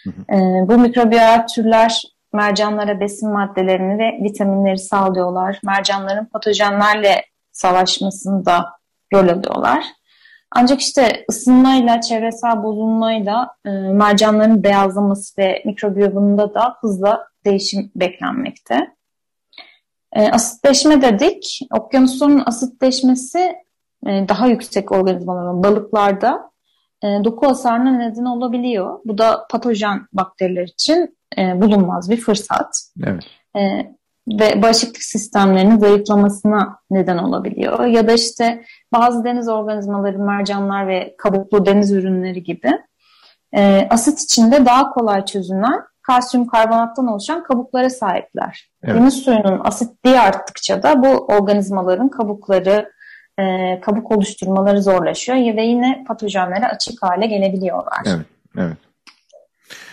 Hı 0.05 0.11
hı. 0.11 0.37
E, 0.37 0.69
bu 0.69 0.79
mikrobiyal 0.79 1.47
türler 1.47 2.03
mercanlara 2.33 3.01
besin 3.01 3.33
maddelerini 3.33 3.99
ve 3.99 4.25
vitaminleri 4.25 4.79
sağlıyorlar. 4.79 5.61
Mercanların 5.65 6.25
patojenlerle 6.25 7.25
savaşmasında 7.53 8.67
rol 9.13 9.29
alıyorlar. 9.29 9.85
Ancak 10.51 10.81
işte 10.81 11.25
ısınmayla, 11.31 12.01
çevresel 12.01 12.63
bozulmayla 12.63 13.57
e, 13.67 13.71
mercanların 13.71 14.63
beyazlaması 14.63 15.43
ve 15.43 15.63
mikrobiyomunda 15.65 16.55
da 16.55 16.77
hızla 16.81 17.27
değişim 17.49 17.91
beklenmekte. 17.97 18.95
E, 20.13 20.29
asitleşme 20.31 21.03
dedik. 21.03 21.61
Okyanusların 21.75 22.43
asitleşmesi 22.47 23.39
e, 24.07 24.29
daha 24.29 24.47
yüksek 24.47 24.93
organizmaların 24.93 25.63
balıklarda 25.63 26.51
e, 27.03 27.07
doku 27.25 27.47
hasarına 27.47 27.91
neden 27.91 28.25
olabiliyor. 28.25 28.99
Bu 29.05 29.19
da 29.19 29.47
patojen 29.51 30.07
bakteriler 30.13 30.65
için 30.65 31.19
e, 31.39 31.63
bulunmaz 31.63 32.11
bir 32.11 32.21
fırsat. 32.21 32.91
Evet. 33.05 33.25
E, 33.57 33.61
ve 34.29 34.63
bağışıklık 34.63 35.03
sistemlerinin 35.03 35.79
zayıflamasına 35.79 36.79
neden 36.91 37.19
olabiliyor. 37.19 37.85
Ya 37.85 38.09
da 38.09 38.13
işte 38.13 38.65
bazı 38.93 39.25
deniz 39.25 39.49
organizmaları, 39.49 40.19
mercanlar 40.19 40.89
ve 40.89 41.15
kabuklu 41.19 41.67
deniz 41.67 41.93
ürünleri 41.93 42.43
gibi 42.43 42.73
e, 43.53 43.89
asit 43.91 44.21
içinde 44.21 44.67
daha 44.67 44.91
kolay 44.91 45.25
çözünen 45.25 45.81
kalsiyum 46.09 46.47
karbonattan 46.47 47.07
oluşan 47.07 47.43
kabuklara 47.43 47.91
sahipler. 47.91 48.71
Evet. 48.83 48.97
Deniz 48.97 49.15
suyunun 49.15 49.61
asitliği 49.65 50.21
arttıkça 50.21 50.83
da 50.83 51.03
bu 51.03 51.09
organizmaların 51.09 52.09
kabukları, 52.09 52.93
e, 53.39 53.81
kabuk 53.81 54.11
oluşturmaları 54.11 54.83
zorlaşıyor 54.83 55.39
ve 55.39 55.63
yine 55.63 56.05
patojenlere 56.09 56.67
açık 56.67 57.03
hale 57.03 57.27
gelebiliyorlar. 57.27 58.01
Evet, 58.07 58.27
evet. 58.59 58.77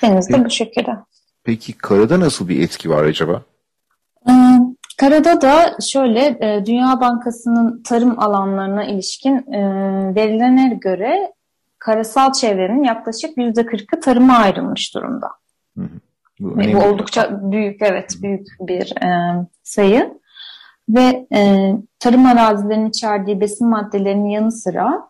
Denizde 0.02 0.34
peki, 0.34 0.46
bu 0.46 0.50
şekilde. 0.50 0.92
Peki 1.44 1.74
karada 1.78 2.20
nasıl 2.20 2.50
bir 2.50 2.64
etki 2.64 2.90
var 2.90 3.04
acaba? 3.04 3.42
Ee, 4.30 4.34
karada 4.98 5.42
da 5.42 5.78
şöyle 5.92 6.38
e, 6.42 6.66
Dünya 6.66 7.02
Bankası'nın 7.02 7.84
tarım 7.84 8.20
alanlarına 8.20 8.84
ilişkin 8.84 9.54
e, 9.54 9.62
verilere 10.16 10.76
göre 10.76 11.34
karasal 11.80 12.32
çevrenin 12.32 12.84
yaklaşık 12.84 13.38
yüzde 13.38 13.66
kırkı 13.66 14.00
tarıma 14.00 14.38
ayrılmış 14.38 14.96
durumda. 14.96 15.28
Hı 15.78 15.84
hı. 15.84 16.00
Bu, 16.40 16.58
bu 16.58 16.78
oldukça 16.78 17.40
büyük, 17.52 17.82
evet 17.82 18.16
büyük 18.22 18.48
bir 18.60 19.04
e, 19.06 19.36
sayı. 19.64 20.20
Ve 20.90 21.28
e, 21.36 21.72
tarım 22.00 22.26
arazilerinin 22.26 22.90
içerdiği 22.90 23.42
besin 23.42 23.68
maddelerinin 23.68 24.30
yanı 24.30 24.52
sıra 24.52 25.10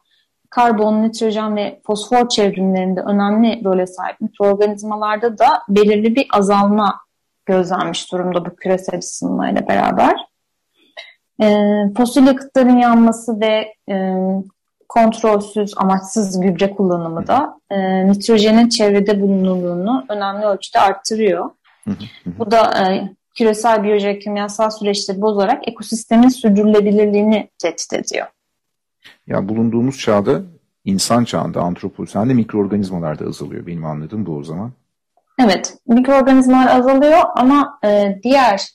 karbon, 0.49 1.03
nitrojen 1.03 1.55
ve 1.55 1.81
fosfor 1.85 2.29
çevrimlerinde 2.29 3.01
önemli 3.01 3.61
role 3.65 3.87
sahip 3.87 4.21
mikroorganizmalarda 4.21 5.37
da 5.37 5.47
belirli 5.69 6.15
bir 6.15 6.27
azalma 6.33 7.01
gözlenmiş 7.45 8.11
durumda 8.11 8.45
bu 8.45 8.55
küresel 8.55 8.99
ısınmayla 8.99 9.67
beraber. 9.67 10.15
E, 11.41 11.47
fosil 11.97 12.27
yakıtların 12.27 12.77
yanması 12.77 13.39
ve 13.39 13.73
e, 13.89 13.95
kontrolsüz, 14.95 15.73
amaçsız 15.77 16.39
gübre 16.39 16.71
kullanımı 16.71 17.27
da 17.27 17.59
e, 17.69 18.07
nitrojenin 18.07 18.69
çevrede 18.69 19.21
bulunurluğunu 19.21 20.05
önemli 20.09 20.45
ölçüde 20.45 20.79
arttırıyor. 20.79 21.49
Bu 22.25 22.51
da 22.51 22.83
e, 22.83 23.09
küresel 23.35 23.83
biyolojik 23.83 24.21
kimyasal 24.21 24.69
süreçleri 24.69 25.21
bozarak 25.21 25.67
ekosistemin 25.67 26.29
sürdürülebilirliğini 26.29 27.49
tehdit 27.59 27.93
ediyor. 27.93 28.27
Ya 29.27 29.49
bulunduğumuz 29.49 29.99
çağda 29.99 30.41
insan 30.85 31.23
çağında 31.23 31.61
antroposende 31.61 32.33
mikroorganizmalar 32.33 33.19
da 33.19 33.25
azalıyor. 33.25 33.67
Benim 33.67 33.85
anladığım 33.85 34.25
bu 34.25 34.37
o 34.37 34.43
zaman. 34.43 34.71
Evet, 35.39 35.77
mikroorganizmalar 35.87 36.79
azalıyor 36.79 37.19
ama 37.35 37.79
e, 37.83 38.19
diğer 38.23 38.69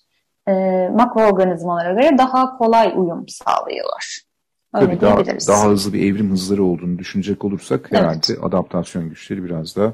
e, 0.48 0.52
makroorganizmalara 0.88 1.92
göre 1.92 2.18
daha 2.18 2.58
kolay 2.58 2.92
uyum 2.96 3.24
sağlıyorlar. 3.28 4.29
Öyle 4.74 4.86
Tabii 4.86 5.00
daha, 5.00 5.24
daha 5.26 5.70
hızlı 5.70 5.92
bir 5.92 6.12
evrim 6.12 6.30
hızları 6.30 6.64
olduğunu 6.64 6.98
düşünecek 6.98 7.44
olursak 7.44 7.88
evet. 7.90 8.02
herhalde 8.02 8.40
adaptasyon 8.42 9.08
güçleri 9.08 9.44
biraz 9.44 9.76
daha 9.76 9.92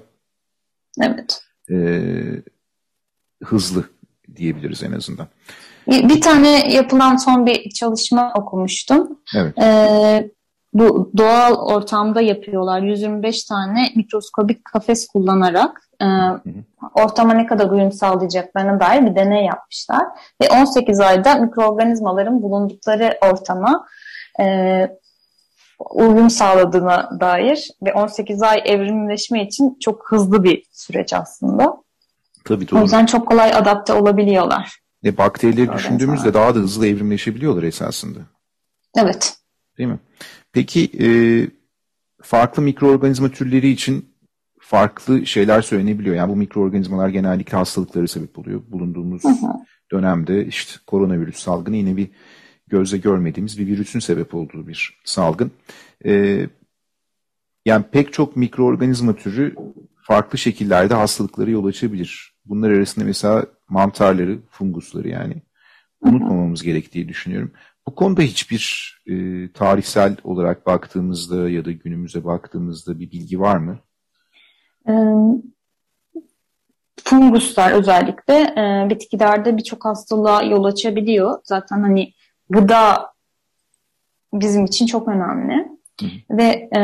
evet. 1.02 1.42
e, 1.70 1.76
hızlı 3.44 3.84
diyebiliriz 4.36 4.82
en 4.82 4.92
azından. 4.92 5.26
Bir, 5.86 6.20
tane 6.20 6.74
yapılan 6.74 7.16
son 7.16 7.46
bir 7.46 7.70
çalışma 7.70 8.32
okumuştum. 8.34 9.18
Evet. 9.36 9.58
Ee, 9.58 10.30
bu 10.72 11.12
doğal 11.16 11.54
ortamda 11.54 12.20
yapıyorlar. 12.20 12.80
125 12.80 13.44
tane 13.44 13.92
mikroskobik 13.96 14.64
kafes 14.64 15.06
kullanarak 15.06 15.82
e, 16.02 16.06
ortama 16.94 17.34
ne 17.34 17.46
kadar 17.46 17.70
uyum 17.70 17.92
sağlayacaklarına 17.92 18.80
dair 18.80 19.06
bir 19.06 19.16
deney 19.16 19.44
yapmışlar. 19.44 20.04
Ve 20.42 20.48
18 20.62 21.00
ayda 21.00 21.34
mikroorganizmaların 21.34 22.42
bulundukları 22.42 23.18
ortama 23.32 23.86
e, 24.40 24.88
uyum 25.94 26.30
sağladığına 26.30 27.20
dair 27.20 27.70
ve 27.82 27.92
18 27.92 28.42
ay 28.42 28.62
evrimleşme 28.64 29.46
için 29.46 29.76
çok 29.80 30.12
hızlı 30.12 30.44
bir 30.44 30.62
süreç 30.72 31.12
aslında. 31.12 31.76
Tabii 32.44 32.68
doğru. 32.68 32.80
O 32.80 32.82
yüzden 32.82 33.06
çok 33.06 33.28
kolay 33.28 33.50
adapte 33.54 33.92
olabiliyorlar. 33.92 34.78
E, 35.04 35.18
bakterileri 35.18 35.72
düşündüğümüzde 35.72 36.34
daha 36.34 36.54
da 36.54 36.58
hızlı 36.58 36.86
evrimleşebiliyorlar 36.86 37.62
esasında. 37.62 38.18
Evet. 38.96 39.36
Değil 39.78 39.88
mi? 39.88 39.98
Peki 40.52 40.90
e, 41.00 41.08
farklı 42.22 42.62
mikroorganizma 42.62 43.28
türleri 43.28 43.68
için 43.68 44.16
farklı 44.60 45.26
şeyler 45.26 45.62
söylenebiliyor. 45.62 46.16
Yani 46.16 46.32
bu 46.32 46.36
mikroorganizmalar 46.36 47.08
genellikle 47.08 47.56
hastalıkları 47.56 48.08
sebep 48.08 48.38
oluyor. 48.38 48.62
Bulunduğumuz 48.68 49.24
hı 49.24 49.28
hı. 49.28 49.52
dönemde 49.92 50.46
işte 50.46 50.72
koronavirüs 50.86 51.36
salgını 51.36 51.76
yine 51.76 51.96
bir 51.96 52.10
gözle 52.68 52.98
görmediğimiz 52.98 53.58
bir 53.58 53.66
virüsün 53.66 54.00
sebep 54.00 54.34
olduğu 54.34 54.68
bir 54.68 54.98
salgın. 55.04 55.50
Ee, 56.04 56.46
yani 57.64 57.84
pek 57.92 58.12
çok 58.12 58.36
mikroorganizma 58.36 59.16
türü 59.16 59.54
farklı 60.02 60.38
şekillerde 60.38 60.94
hastalıkları 60.94 61.50
yol 61.50 61.64
açabilir. 61.64 62.34
Bunlar 62.44 62.70
arasında 62.70 63.04
mesela 63.04 63.46
mantarları, 63.68 64.38
fungusları 64.50 65.08
yani 65.08 65.42
unutmamamız 66.00 66.62
gerektiği 66.62 67.08
düşünüyorum. 67.08 67.52
Bu 67.86 67.94
konuda 67.94 68.22
hiçbir 68.22 68.94
e, 69.06 69.14
tarihsel 69.52 70.16
olarak 70.24 70.66
baktığımızda 70.66 71.50
ya 71.50 71.64
da 71.64 71.72
günümüze 71.72 72.24
baktığımızda 72.24 73.00
bir 73.00 73.10
bilgi 73.10 73.40
var 73.40 73.56
mı? 73.56 73.78
Funguslar 77.04 77.72
özellikle 77.72 78.34
e, 78.34 78.90
bitkilerde 78.90 79.56
birçok 79.56 79.84
hastalığa 79.84 80.42
yol 80.42 80.64
açabiliyor. 80.64 81.38
Zaten 81.44 81.82
hani 81.82 82.12
gıda 82.50 83.12
bizim 84.32 84.64
için 84.64 84.86
çok 84.86 85.08
önemli. 85.08 85.68
Hı. 86.00 86.06
Ve 86.30 86.68
e, 86.76 86.80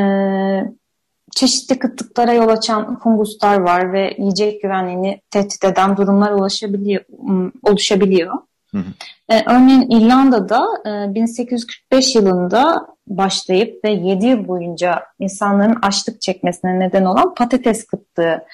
çeşitli 1.34 1.78
kıtlıklara 1.78 2.32
yol 2.32 2.48
açan 2.48 2.98
funguslar 2.98 3.60
var 3.60 3.92
ve 3.92 4.14
yiyecek 4.18 4.62
güvenliğini 4.62 5.20
tehdit 5.30 5.64
eden 5.64 5.96
durumlar 5.96 6.32
ulaşabiliyor, 6.32 7.04
oluşabiliyor. 7.62 8.32
Hı 8.70 8.78
hı. 8.78 8.84
E, 9.28 9.42
örneğin 9.50 9.90
İrlanda'da 9.90 10.66
e, 10.86 11.14
1845 11.14 12.14
yılında 12.14 12.86
başlayıp 13.06 13.84
ve 13.84 13.90
7 13.90 14.26
yıl 14.26 14.48
boyunca 14.48 15.02
insanların 15.18 15.78
açlık 15.82 16.22
çekmesine 16.22 16.80
neden 16.80 17.04
olan 17.04 17.34
patates 17.34 17.86
kıtlığı 17.86 18.44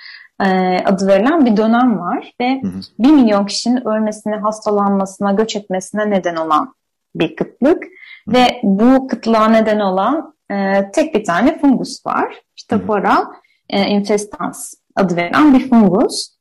e, 0.41 0.47
adı 0.85 1.07
verilen 1.07 1.47
bir 1.47 1.57
dönem 1.57 1.99
var 1.99 2.33
ve 2.41 2.61
hı 2.63 2.69
hı. 2.69 2.81
1 2.99 3.11
milyon 3.11 3.47
kişinin 3.47 3.89
ölmesine, 3.89 4.37
hastalanmasına, 4.37 5.33
göç 5.33 5.57
etmesine 5.57 6.11
neden 6.11 6.37
olan 6.37 6.75
bir 7.19 7.37
kıtlık. 7.37 7.85
Hı. 7.85 8.33
Ve 8.33 8.61
bu 8.63 9.07
kıtlığa 9.07 9.49
neden 9.49 9.81
olan 9.81 10.35
e, 10.51 10.91
tek 10.91 11.15
bir 11.15 11.25
tane 11.25 11.59
fungus 11.59 12.07
var. 12.07 12.35
Staphyra 12.57 13.27
e, 13.71 13.83
infestans 13.83 14.75
adı 14.97 15.17
verilen 15.17 15.55
bir 15.55 15.69
fungus. 15.69 16.39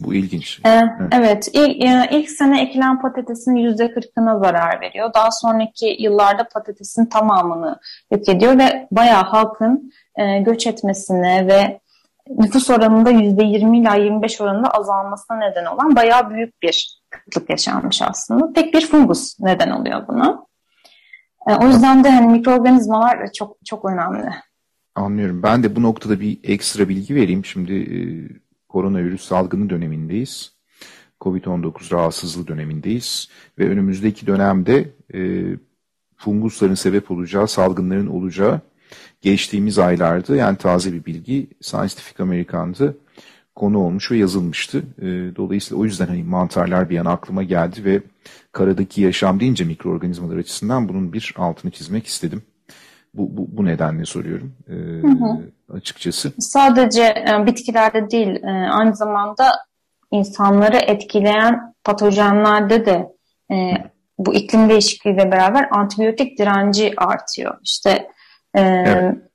Bu 0.00 0.14
ilginç. 0.14 0.60
Ee, 0.66 0.68
evet, 0.70 0.90
evet 1.12 1.48
ilk, 1.52 1.84
e, 1.84 2.08
ilk 2.10 2.30
sene 2.30 2.62
ekilen 2.62 3.00
patatesin 3.00 3.56
yüzde 3.56 3.94
kırkına 3.94 4.38
zarar 4.38 4.80
veriyor. 4.80 5.14
Daha 5.14 5.30
sonraki 5.30 5.96
yıllarda 5.98 6.48
patatesin 6.54 7.06
tamamını 7.06 7.78
yok 8.12 8.28
ediyor 8.28 8.58
ve 8.58 8.88
bayağı 8.90 9.22
halkın 9.22 9.92
e, 10.16 10.38
göç 10.38 10.66
etmesine 10.66 11.46
ve 11.46 11.80
nüfus 12.38 12.70
oranında 12.70 13.10
yüzde 13.10 13.44
yirmi 13.44 13.78
ila 13.78 13.94
yirmi 13.94 14.22
beş 14.22 14.40
oranında 14.40 14.68
azalmasına 14.68 15.36
neden 15.36 15.64
olan 15.64 15.96
bayağı 15.96 16.30
büyük 16.30 16.62
bir 16.62 16.99
kıtlık 17.10 17.50
yaşanmış 17.50 18.02
aslında. 18.02 18.52
Tek 18.52 18.74
bir 18.74 18.86
fungus 18.86 19.40
neden 19.40 19.70
oluyor 19.70 20.08
buna. 20.08 20.46
E, 21.48 21.54
o 21.54 21.66
yüzden 21.66 22.04
de 22.04 22.10
hani 22.10 22.32
mikroorganizmalar 22.32 23.32
çok 23.32 23.56
çok 23.64 23.84
önemli. 23.84 24.30
Anlıyorum. 24.94 25.42
Ben 25.42 25.62
de 25.62 25.76
bu 25.76 25.82
noktada 25.82 26.20
bir 26.20 26.38
ekstra 26.42 26.88
bilgi 26.88 27.14
vereyim. 27.14 27.44
Şimdi 27.44 27.72
e, 27.72 27.98
koronavirüs 28.68 29.24
salgını 29.24 29.70
dönemindeyiz. 29.70 30.52
Covid-19 31.20 31.92
rahatsızlığı 31.92 32.46
dönemindeyiz. 32.46 33.28
Ve 33.58 33.68
önümüzdeki 33.68 34.26
dönemde 34.26 34.88
e, 35.14 35.20
fungusların 36.16 36.74
sebep 36.74 37.10
olacağı, 37.10 37.48
salgınların 37.48 38.06
olacağı 38.06 38.60
geçtiğimiz 39.20 39.78
aylarda 39.78 40.36
yani 40.36 40.56
taze 40.56 40.92
bir 40.92 41.04
bilgi 41.04 41.46
Scientific 41.60 42.22
American'da 42.22 42.94
konu 43.60 43.78
olmuş 43.78 44.10
ve 44.10 44.16
yazılmıştı. 44.18 44.78
E, 44.98 45.36
dolayısıyla 45.36 45.82
o 45.82 45.84
yüzden 45.84 46.06
hani 46.06 46.22
mantarlar 46.22 46.90
bir 46.90 46.98
an 46.98 47.04
aklıma 47.04 47.42
geldi 47.42 47.84
ve 47.84 48.02
karadaki 48.52 49.02
yaşam 49.02 49.40
deyince 49.40 49.64
mikroorganizmalar 49.64 50.36
açısından 50.36 50.88
bunun 50.88 51.12
bir 51.12 51.34
altını 51.36 51.70
çizmek 51.70 52.06
istedim. 52.06 52.42
Bu, 53.14 53.36
bu, 53.36 53.56
bu 53.56 53.64
nedenle 53.64 54.04
soruyorum 54.04 54.52
e, 54.68 54.72
hı 54.72 55.08
hı. 55.08 55.76
açıkçası. 55.76 56.32
Sadece 56.38 57.02
e, 57.02 57.46
bitkilerde 57.46 58.10
değil 58.10 58.42
e, 58.42 58.70
aynı 58.70 58.96
zamanda 58.96 59.50
insanları 60.10 60.76
etkileyen 60.76 61.74
patojenlerde 61.84 62.86
de 62.86 63.08
e, 63.52 63.56
bu 64.18 64.34
iklim 64.34 64.68
değişikliğiyle 64.68 65.30
beraber 65.32 65.68
antibiyotik 65.70 66.38
direnci 66.38 66.94
artıyor. 66.96 67.58
İşte 67.62 67.90
e, 68.54 68.60
evet. 68.60 69.29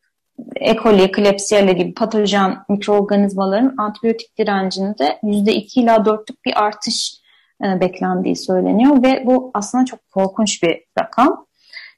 E. 0.55 0.75
coli, 0.75 1.11
Klebsiella 1.11 1.71
gibi 1.71 1.93
patojen 1.93 2.57
mikroorganizmaların 2.69 3.75
antibiyotik 3.77 4.37
direncinde 4.37 5.19
%2 5.23 5.79
ila 5.79 5.95
4'lük 5.95 6.45
bir 6.45 6.63
artış 6.63 7.21
e, 7.63 7.79
beklendiği 7.79 8.35
söyleniyor 8.35 9.03
ve 9.03 9.23
bu 9.25 9.51
aslında 9.53 9.85
çok 9.85 9.99
korkunç 10.11 10.63
bir 10.63 10.83
rakam. 10.99 11.45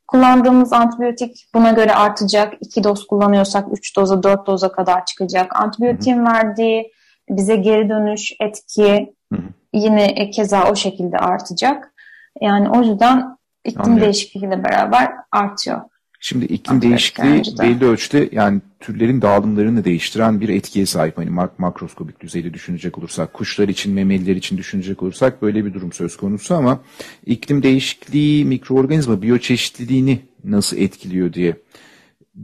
Kullandığımız 0.08 0.74
antibiyotik 0.74 1.46
buna 1.54 1.72
göre 1.72 1.94
artacak. 1.94 2.54
2 2.62 2.84
doz 2.84 3.08
kullanıyorsak 3.08 3.68
3 3.72 3.98
doza 3.98 4.24
4 4.24 4.48
doza 4.48 4.72
kadar 4.72 5.06
çıkacak. 5.06 5.56
Antibiyotiğin 5.56 6.26
verdiği 6.26 6.92
bize 7.30 7.56
geri 7.56 7.90
dönüş 7.90 8.32
etki 8.40 9.14
Hı-hı. 9.34 9.42
yine 9.74 10.30
keza 10.30 10.72
o 10.72 10.76
şekilde 10.76 11.18
artacak. 11.18 11.94
Yani 12.42 12.70
o 12.70 12.84
yüzden 12.84 13.38
iklim 13.66 13.82
Anladım. 13.82 14.02
değişikliğiyle 14.02 14.64
beraber 14.64 15.12
artıyor. 15.32 15.82
Şimdi 16.30 16.46
iklim 16.46 16.82
değişikliği 16.82 17.44
belli 17.60 17.86
ölçüde 17.86 18.30
yani 18.32 18.62
türlerin 18.80 19.22
dağılımlarını 19.22 19.84
değiştiren 19.86 20.42
bir 20.42 20.50
etkiye 20.50 20.86
sahip. 20.86 21.18
Hani 21.18 21.30
mak 21.30 21.60
makroskobik 21.60 22.20
düzeyde 22.20 22.54
düşünecek 22.54 22.98
olursak, 22.98 23.34
kuşlar 23.34 23.68
için, 23.68 23.94
memeliler 23.94 24.36
için 24.36 24.58
düşünecek 24.58 25.04
olursak 25.04 25.42
böyle 25.42 25.66
bir 25.66 25.74
durum 25.74 25.92
söz 25.92 26.18
konusu 26.18 26.56
ama 26.56 26.80
iklim 27.26 27.64
değişikliği 27.64 28.46
mikroorganizma 28.46 29.22
biyoçeşitliliğini 29.22 30.20
nasıl 30.44 30.78
etkiliyor 30.78 31.34
diye 31.34 31.56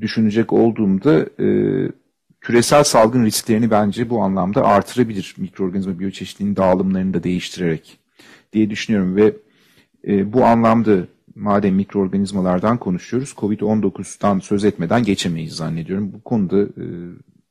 düşünecek 0.01 0.53
olduğumda 0.53 1.25
e, 1.39 1.47
küresel 2.41 2.83
salgın 2.83 3.25
risklerini 3.25 3.71
bence 3.71 4.09
bu 4.09 4.21
anlamda 4.21 4.65
artırabilir. 4.65 5.35
Mikroorganizma 5.37 5.99
biyoçeşitliliğinin 5.99 6.55
dağılımlarını 6.55 7.13
da 7.13 7.23
değiştirerek 7.23 7.97
diye 8.53 8.69
düşünüyorum 8.69 9.15
ve 9.15 9.33
e, 10.07 10.33
bu 10.33 10.45
anlamda 10.45 10.97
madem 11.35 11.75
mikroorganizmalardan 11.75 12.77
konuşuyoruz, 12.77 13.33
COVID-19'dan 13.37 14.39
söz 14.39 14.65
etmeden 14.65 15.03
geçemeyiz 15.03 15.55
zannediyorum. 15.55 16.13
Bu 16.13 16.21
konuda 16.21 16.61
e, 16.61 16.85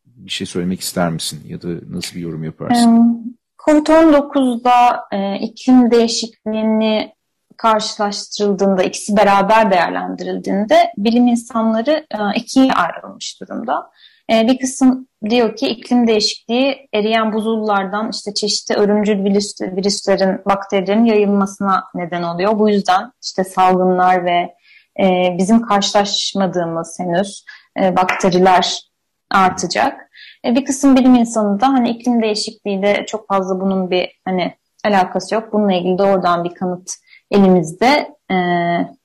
bir 0.06 0.30
şey 0.30 0.46
söylemek 0.46 0.80
ister 0.80 1.10
misin 1.10 1.40
ya 1.46 1.62
da 1.62 1.68
nasıl 1.90 2.16
bir 2.16 2.20
yorum 2.20 2.44
yaparsın? 2.44 3.36
COVID-19'da 3.66 5.04
e, 5.12 5.38
iklim 5.38 5.90
değişikliğini 5.90 7.12
karşılaştırıldığında, 7.56 8.82
ikisi 8.82 9.16
beraber 9.16 9.70
değerlendirildiğinde 9.70 10.92
bilim 10.96 11.28
insanları 11.28 12.06
e, 12.10 12.18
ikiye 12.36 12.72
ayrılmış 12.72 13.40
durumda. 13.40 13.90
E, 14.32 14.46
bir 14.48 14.58
kısım 14.58 15.08
diyor 15.30 15.56
ki 15.56 15.68
iklim 15.68 16.06
değişikliği 16.06 16.88
eriyen 16.94 17.32
buzullardan 17.32 18.10
işte 18.12 18.34
çeşitli 18.34 18.74
ölümcül 18.74 19.24
virüs, 19.24 19.60
virüslerin, 19.60 20.40
bakterilerin 20.46 21.04
yayılmasına 21.04 21.84
neden 21.94 22.22
oluyor. 22.22 22.58
Bu 22.58 22.68
yüzden 22.68 23.12
işte 23.22 23.44
salgınlar 23.44 24.24
ve 24.24 24.54
e, 25.00 25.36
bizim 25.38 25.62
karşılaşmadığımız 25.62 26.98
henüz 27.00 27.44
e, 27.80 27.96
bakteriler 27.96 28.80
artacak. 29.30 30.10
Bir 30.44 30.64
kısım 30.64 30.96
bilim 30.96 31.14
insanı 31.14 31.60
da 31.60 31.68
hani 31.68 31.90
iklim 31.90 32.22
değişikliğiyle 32.22 33.06
çok 33.06 33.28
fazla 33.28 33.60
bunun 33.60 33.90
bir 33.90 34.20
hani 34.24 34.54
alakası 34.84 35.34
yok. 35.34 35.52
Bununla 35.52 35.72
ilgili 35.72 35.98
doğrudan 35.98 36.44
bir 36.44 36.54
kanıt 36.54 36.90
elimizde 37.30 38.08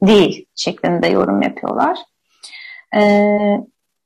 değil 0.01 0.45
şeklinde 0.55 1.07
yorum 1.07 1.41
yapıyorlar. 1.41 1.97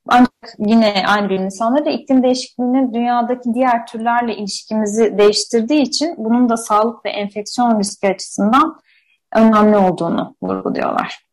Ancak 0.07 0.31
yine 0.59 1.03
aynı 1.07 1.29
bilim 1.29 1.45
insanları 1.45 1.85
da 1.85 1.89
iklim 1.89 2.23
değişikliğinin 2.23 2.93
dünyadaki 2.93 3.53
diğer 3.53 3.87
türlerle 3.87 4.35
ilişkimizi 4.35 5.17
değiştirdiği 5.17 5.81
için 5.81 6.15
bunun 6.17 6.49
da 6.49 6.57
sağlık 6.57 7.05
ve 7.05 7.09
enfeksiyon 7.09 7.79
riski 7.79 8.07
açısından 8.07 8.79
önemli 9.35 9.77
olduğunu 9.77 10.35
vurguluyorlar. 10.41 11.25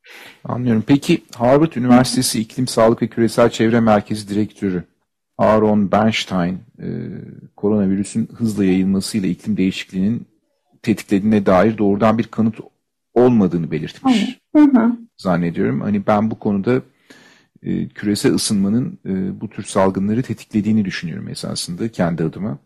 Anlıyorum. 0.45 0.85
Peki 0.87 1.23
Harvard 1.37 1.73
Üniversitesi 1.73 2.41
İklim 2.41 2.67
Sağlık 2.67 3.03
ve 3.03 3.07
Küresel 3.07 3.51
Çevre 3.51 3.81
Merkezi 3.81 4.29
Direktörü 4.29 4.85
Aaron 5.39 5.93
Bernstein 5.93 6.59
e, 6.79 6.89
koronavirüsün 7.57 8.29
hızla 8.35 8.65
yayılmasıyla 8.65 9.29
iklim 9.29 9.57
değişikliğinin 9.57 10.27
tetiklediğine 10.83 11.47
dair 11.47 11.79
doğrudan 11.79 12.19
bir 12.19 12.27
kanıt 12.27 12.55
olmadığını 13.15 13.71
belirtmiş. 13.71 14.39
Hı 14.57 14.63
hı. 14.63 14.93
Zannediyorum. 15.17 15.81
Hani 15.81 16.07
ben 16.07 16.31
bu 16.31 16.39
konuda 16.39 16.83
e, 17.63 17.89
küresel 17.89 18.35
ısınmanın 18.35 18.99
e, 19.07 19.41
bu 19.41 19.51
tür 19.51 19.63
salgınları 19.63 20.23
tetiklediğini 20.23 20.85
düşünüyorum 20.85 21.29
esasında 21.29 21.89
kendi 21.89 22.25
adıma. 22.25 22.59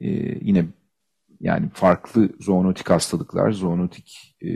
E, 0.00 0.08
yine 0.40 0.64
yani 1.40 1.68
farklı 1.74 2.28
zoonotik 2.40 2.90
hastalıklar, 2.90 3.52
zoonotik 3.52 4.36
e, 4.42 4.50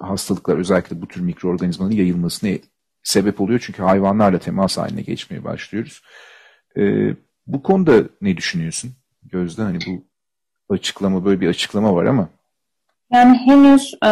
hastalıklar 0.00 0.58
özellikle 0.58 1.02
bu 1.02 1.08
tür 1.08 1.20
mikroorganizmanın 1.20 1.92
yayılmasına 1.92 2.50
sebep 3.02 3.40
oluyor. 3.40 3.62
Çünkü 3.64 3.82
hayvanlarla 3.82 4.38
temas 4.38 4.78
haline 4.78 5.02
geçmeye 5.02 5.44
başlıyoruz. 5.44 6.02
E, 6.76 7.14
bu 7.46 7.62
konuda 7.62 8.04
ne 8.20 8.36
düşünüyorsun 8.36 8.92
Gözde? 9.22 9.62
Hani 9.62 9.78
bu 9.86 10.04
açıklama 10.74 11.24
böyle 11.24 11.40
bir 11.40 11.48
açıklama 11.48 11.94
var 11.94 12.04
ama. 12.04 12.28
Yani 13.12 13.38
henüz 13.38 13.94
e, 14.04 14.10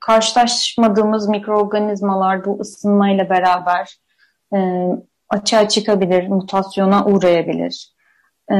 karşılaşmadığımız 0.00 1.28
mikroorganizmalar 1.28 2.44
bu 2.44 2.60
ısınmayla 2.60 3.30
beraber 3.30 3.96
e, 4.54 4.58
açığa 5.28 5.68
çıkabilir, 5.68 6.28
mutasyona 6.28 7.04
uğrayabilir. 7.04 7.94
E, 8.52 8.56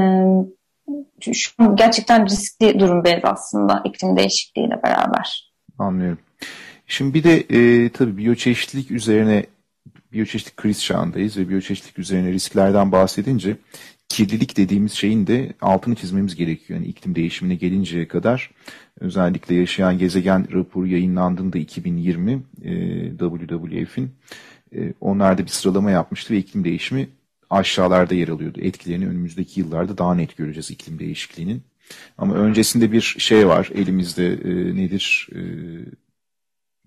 şu 1.32 1.76
gerçekten 1.76 2.26
riskli 2.26 2.80
durumdayız 2.80 3.24
aslında 3.24 3.82
iklim 3.84 4.16
değişikliğiyle 4.16 4.82
beraber. 4.82 5.52
Anlıyorum. 5.78 6.18
Şimdi 6.86 7.14
bir 7.14 7.24
de 7.24 7.36
e, 7.40 7.88
tabii 7.92 8.16
biyoçeşitlilik 8.16 8.90
üzerine 8.90 9.46
biyoçeşitlik 10.12 10.56
kriz 10.56 10.84
çağındayız 10.84 11.36
ve 11.36 11.48
biyoçeşitlik 11.48 11.98
üzerine 11.98 12.32
risklerden 12.32 12.92
bahsedince 12.92 13.56
kirlilik 14.08 14.56
dediğimiz 14.56 14.92
şeyin 14.92 15.26
de 15.26 15.52
altını 15.60 15.94
çizmemiz 15.94 16.36
gerekiyor. 16.36 16.80
Yani 16.80 16.88
iklim 16.88 17.14
değişimine 17.14 17.54
gelinceye 17.54 18.08
kadar 18.08 18.50
özellikle 19.00 19.54
yaşayan 19.54 19.98
gezegen 19.98 20.52
raporu 20.52 20.86
yayınlandığında 20.86 21.58
2020 21.58 22.42
e, 22.62 23.10
WWF'in 23.18 24.10
e, 24.74 24.94
onlar 25.00 25.38
da 25.38 25.42
bir 25.42 25.48
sıralama 25.48 25.90
yapmıştı 25.90 26.34
ve 26.34 26.38
iklim 26.38 26.64
değişimi 26.64 27.08
aşağılarda 27.50 28.14
yer 28.14 28.28
alıyordu. 28.28 28.60
Etkilerini 28.60 29.08
önümüzdeki 29.08 29.60
yıllarda 29.60 29.98
daha 29.98 30.14
net 30.14 30.36
göreceğiz 30.36 30.70
iklim 30.70 30.98
değişikliğinin. 30.98 31.62
Ama 32.18 32.34
öncesinde 32.34 32.92
bir 32.92 33.00
şey 33.18 33.48
var 33.48 33.70
elimizde 33.74 34.26
e, 34.32 34.76
nedir? 34.76 35.28
E, 35.34 35.40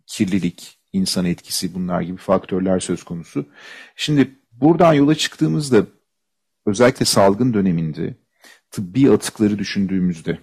kirlilik, 0.07 0.77
insan 0.93 1.25
etkisi 1.25 1.73
bunlar 1.73 2.01
gibi 2.01 2.17
faktörler 2.17 2.79
söz 2.79 3.03
konusu. 3.03 3.45
Şimdi 3.95 4.31
buradan 4.51 4.93
yola 4.93 5.15
çıktığımızda 5.15 5.85
özellikle 6.65 7.05
salgın 7.05 7.53
döneminde 7.53 8.15
tıbbi 8.71 9.11
atıkları 9.11 9.59
düşündüğümüzde 9.59 10.39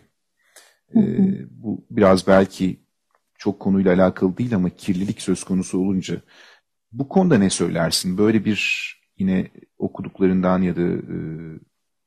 e, 0.94 1.00
bu 1.50 1.87
biraz 1.90 2.26
belki 2.26 2.81
çok 3.38 3.61
konuyla 3.61 3.94
alakalı 3.94 4.38
değil 4.38 4.54
ama 4.54 4.70
kirlilik 4.70 5.22
söz 5.22 5.44
konusu 5.44 5.78
olunca 5.78 6.16
bu 6.92 7.09
konuda 7.09 7.38
ne 7.38 7.50
söylersin? 7.50 8.18
Böyle 8.18 8.44
bir 8.44 8.92
yine 9.18 9.48
okuduklarından 9.78 10.62
ya 10.62 10.76
da 10.76 10.83
e, 10.83 11.18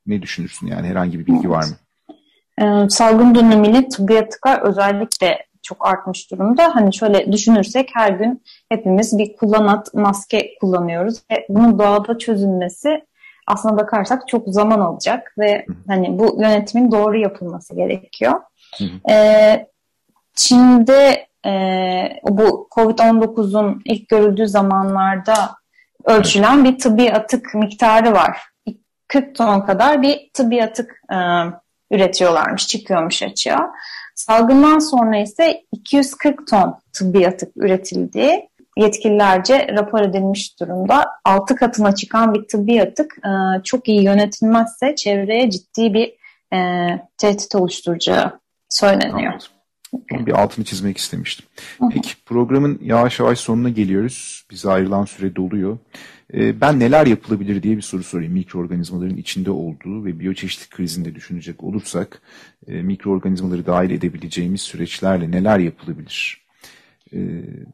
ne 0.06 0.22
düşünürsün 0.22 0.66
yani 0.66 0.86
herhangi 0.86 1.18
bir 1.18 1.26
bilgi 1.26 1.38
evet. 1.46 1.50
var 1.50 1.64
mı? 1.64 1.76
e, 2.60 2.88
salgın 2.88 3.34
dönemiyle 3.34 3.88
tıbbi 3.88 4.18
atıklar 4.18 4.62
özellikle 4.62 5.46
çok 5.62 5.86
artmış 5.86 6.30
durumda. 6.30 6.74
Hani 6.74 6.94
şöyle 6.94 7.32
düşünürsek 7.32 7.90
her 7.94 8.10
gün 8.10 8.42
hepimiz 8.68 9.18
bir 9.18 9.36
kullanat 9.36 9.94
maske 9.94 10.54
kullanıyoruz 10.60 11.22
ve 11.30 11.46
bunun 11.48 11.78
doğada 11.78 12.18
çözülmesi 12.18 13.04
aslına 13.46 13.76
bakarsak 13.76 14.28
çok 14.28 14.48
zaman 14.48 14.80
alacak 14.80 15.34
ve 15.38 15.66
hani 15.86 16.18
bu 16.18 16.36
yönetimin 16.40 16.92
doğru 16.92 17.18
yapılması 17.18 17.74
gerekiyor. 17.74 18.40
Ee, 19.10 19.66
Çin'de 20.34 21.26
e, 21.46 21.52
bu 22.28 22.68
Covid-19'un 22.70 23.82
ilk 23.84 24.08
görüldüğü 24.08 24.48
zamanlarda 24.48 25.34
ölçülen 26.04 26.64
bir 26.64 26.78
tıbbi 26.78 27.12
atık 27.12 27.54
miktarı 27.54 28.12
var. 28.12 28.40
40 29.08 29.34
ton 29.34 29.60
kadar 29.60 30.02
bir 30.02 30.30
tıbbi 30.34 30.62
atık 30.62 31.00
e, 31.12 31.16
üretiyorlarmış, 31.90 32.66
çıkıyormuş 32.66 33.22
açığa. 33.22 33.70
Salgından 34.14 34.78
sonra 34.78 35.18
ise 35.18 35.62
240 35.72 36.48
ton 36.48 36.78
tıbbi 36.92 37.28
atık 37.28 37.56
üretildiği 37.56 38.48
yetkililerce 38.76 39.68
rapor 39.76 40.00
edilmiş 40.00 40.60
durumda. 40.60 41.06
6 41.24 41.56
katına 41.56 41.94
çıkan 41.94 42.34
bir 42.34 42.48
tıbbi 42.48 42.82
atık 42.82 43.18
e, 43.26 43.62
çok 43.62 43.88
iyi 43.88 44.02
yönetilmezse 44.02 44.94
çevreye 44.94 45.50
ciddi 45.50 45.94
bir 45.94 46.14
e, 46.56 46.88
tehdit 47.18 47.54
oluşturacağı 47.54 48.40
söyleniyor. 48.68 49.32
Anladım. 49.32 50.26
Bir 50.26 50.42
altını 50.42 50.64
çizmek 50.64 50.98
istemiştim. 50.98 51.46
Peki 51.92 52.24
programın 52.26 52.78
yavaş 52.82 53.20
yavaş 53.20 53.38
sonuna 53.38 53.68
geliyoruz. 53.68 54.46
Bize 54.50 54.70
ayrılan 54.70 55.04
süre 55.04 55.36
doluyor. 55.36 55.78
Ee, 56.34 56.60
ben 56.60 56.80
neler 56.80 57.06
yapılabilir 57.06 57.62
diye 57.62 57.76
bir 57.76 57.82
soru 57.82 58.02
sorayım. 58.02 58.32
Mikroorganizmaların 58.32 59.16
içinde 59.16 59.50
olduğu 59.50 60.04
ve 60.04 60.20
biyoçeşitlik 60.20 60.70
krizinde 60.70 61.14
düşünecek 61.14 61.64
olursak 61.64 62.22
e, 62.66 62.82
mikroorganizmaları 62.82 63.66
dahil 63.66 63.90
edebileceğimiz 63.90 64.60
süreçlerle 64.60 65.30
neler 65.30 65.58
yapılabilir? 65.58 66.41
Ee, 67.12 67.18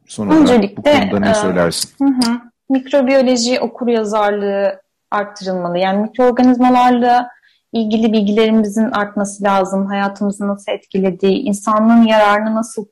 son 0.07 0.27
olarak 0.27 0.41
Öncelikle, 0.41 0.77
bu 0.77 0.83
konuda 0.83 1.19
ne 1.19 1.29
e, 1.29 1.33
söylersin? 1.33 1.89
Hı 1.99 2.05
hı. 2.05 2.39
Mikrobiyoloji 2.69 3.59
okuryazarlığı 3.59 4.81
arttırılmalı. 5.11 5.77
Yani 5.77 6.01
mikroorganizmalarla 6.01 7.29
ilgili 7.73 8.13
bilgilerimizin 8.13 8.91
artması 8.91 9.43
lazım. 9.43 9.85
Hayatımızı 9.85 10.47
nasıl 10.47 10.71
etkilediği, 10.71 11.39
insanlığın 11.39 12.03
yararına 12.03 12.55
nasıl 12.55 12.85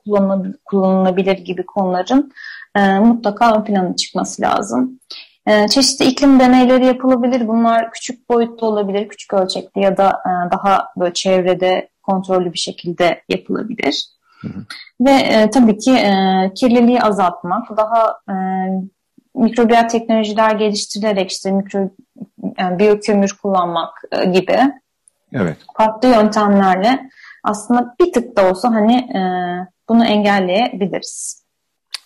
kullanılabilir 0.66 1.38
gibi 1.38 1.66
konuların 1.66 2.32
e, 2.76 3.00
mutlaka 3.00 3.56
ön 3.56 3.64
plana 3.64 3.96
çıkması 3.96 4.42
lazım. 4.42 5.00
E, 5.48 5.68
çeşitli 5.68 6.06
iklim 6.06 6.40
deneyleri 6.40 6.86
yapılabilir. 6.86 7.48
Bunlar 7.48 7.92
küçük 7.92 8.30
boyutta 8.30 8.66
olabilir, 8.66 9.08
küçük 9.08 9.34
ölçekli 9.34 9.82
ya 9.82 9.98
da 9.98 10.10
e, 10.10 10.52
daha 10.52 10.88
böyle 10.98 11.14
çevrede 11.14 11.90
kontrollü 12.04 12.54
bir 12.54 12.60
şekilde 12.60 13.22
yapılabilir. 13.30 14.17
Hı 14.42 14.48
hı. 14.48 14.66
Ve 15.02 15.12
e, 15.12 15.50
tabii 15.50 15.78
ki 15.78 15.92
e, 15.92 16.14
kirliliği 16.56 17.02
azaltmak, 17.02 17.78
daha 17.78 18.20
e, 18.30 18.36
mikrobiyal 19.36 19.90
teknolojiler 19.90 20.56
geliştirilerek 20.56 21.32
işte 21.32 21.52
mikro 21.52 21.90
yani 22.58 22.80
biyokömür 22.80 23.38
kullanmak 23.42 24.04
e, 24.12 24.26
gibi 24.26 24.60
evet. 25.34 25.58
farklı 25.78 26.08
yöntemlerle 26.08 27.10
aslında 27.44 27.96
bir 28.00 28.14
tık 28.14 28.38
da 28.38 28.50
olsa 28.50 28.74
hani 28.74 28.96
e, 28.96 29.22
bunu 29.90 30.06
engelleyebiliriz. 30.06 31.44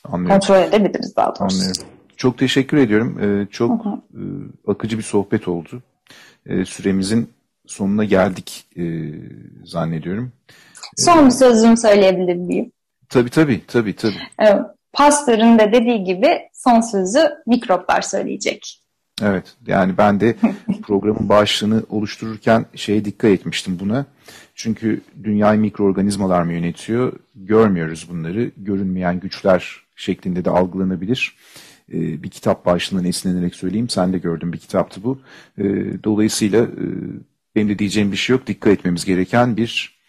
Anlıyorum. 0.04 0.40
Kontrol 0.40 0.62
edebiliriz 0.62 1.16
daha 1.16 1.28
doğrusu. 1.28 1.44
Anlıyorum. 1.44 1.82
Çok 2.18 2.38
teşekkür 2.38 2.78
ediyorum. 2.78 3.20
Ee, 3.22 3.48
çok 3.52 3.86
hı 3.86 3.90
hı. 3.90 4.02
E, 4.14 4.24
akıcı 4.72 4.98
bir 4.98 5.04
sohbet 5.04 5.48
oldu. 5.48 5.84
E, 6.46 6.66
süremizin 6.66 7.30
sonuna 7.68 8.04
geldik 8.04 8.66
e, 8.78 8.84
zannediyorum. 9.66 10.32
Son 10.98 11.26
bir 11.26 11.32
sözümü 11.32 11.78
söyleyebilir 11.78 12.36
miyim? 12.36 12.72
Tabii 13.10 13.30
tabii. 13.30 13.62
tabii, 13.68 13.96
tabii. 13.96 14.14
Evet. 14.40 14.62
Pastor'un 14.94 15.60
da 15.60 15.72
dediği 15.72 16.04
gibi 16.04 16.28
son 16.54 16.82
sözü 16.82 17.20
mikroplar 17.48 18.02
söyleyecek. 18.02 18.82
Evet 19.22 19.56
yani 19.68 19.98
ben 19.98 20.20
de 20.20 20.36
programın 20.84 21.30
başlığını 21.30 21.84
oluştururken 21.90 22.66
şeye 22.76 23.06
dikkat 23.06 23.32
etmiştim 23.32 23.78
buna. 23.80 24.06
Çünkü 24.56 25.02
dünyayı 25.24 25.60
mikroorganizmalar 25.60 26.44
mı 26.44 26.54
yönetiyor? 26.54 27.14
Görmüyoruz 27.36 28.08
bunları. 28.10 28.52
Görünmeyen 28.58 29.20
güçler 29.20 29.82
şeklinde 29.96 30.46
de 30.46 30.50
algılanabilir. 30.50 31.36
Ee, 31.94 32.24
bir 32.24 32.30
kitap 32.30 32.66
başlığından 32.66 33.06
esinlenerek 33.06 33.56
söyleyeyim. 33.56 33.90
Sen 33.90 34.14
de 34.14 34.18
gördün 34.18 34.54
bir 34.54 34.58
kitaptı 34.58 35.04
bu. 35.04 35.22
Ee, 35.58 35.64
dolayısıyla 36.04 36.64
e, 36.64 36.86
benim 37.56 37.70
de 37.70 37.80
diyeceğim 37.80 38.12
bir 38.12 38.18
şey 38.18 38.36
yok. 38.36 38.48
Dikkat 38.48 38.74
etmemiz 38.74 39.06
gereken 39.06 39.58
bir 39.58 40.01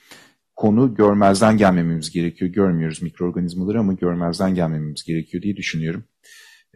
konu 0.56 0.94
görmezden 0.94 1.56
gelmememiz 1.56 2.10
gerekiyor. 2.10 2.50
Görmüyoruz 2.50 3.02
mikroorganizmaları 3.02 3.80
ama 3.80 3.92
görmezden 3.92 4.54
gelmememiz 4.54 5.04
gerekiyor 5.04 5.42
diye 5.42 5.56
düşünüyorum. 5.56 6.04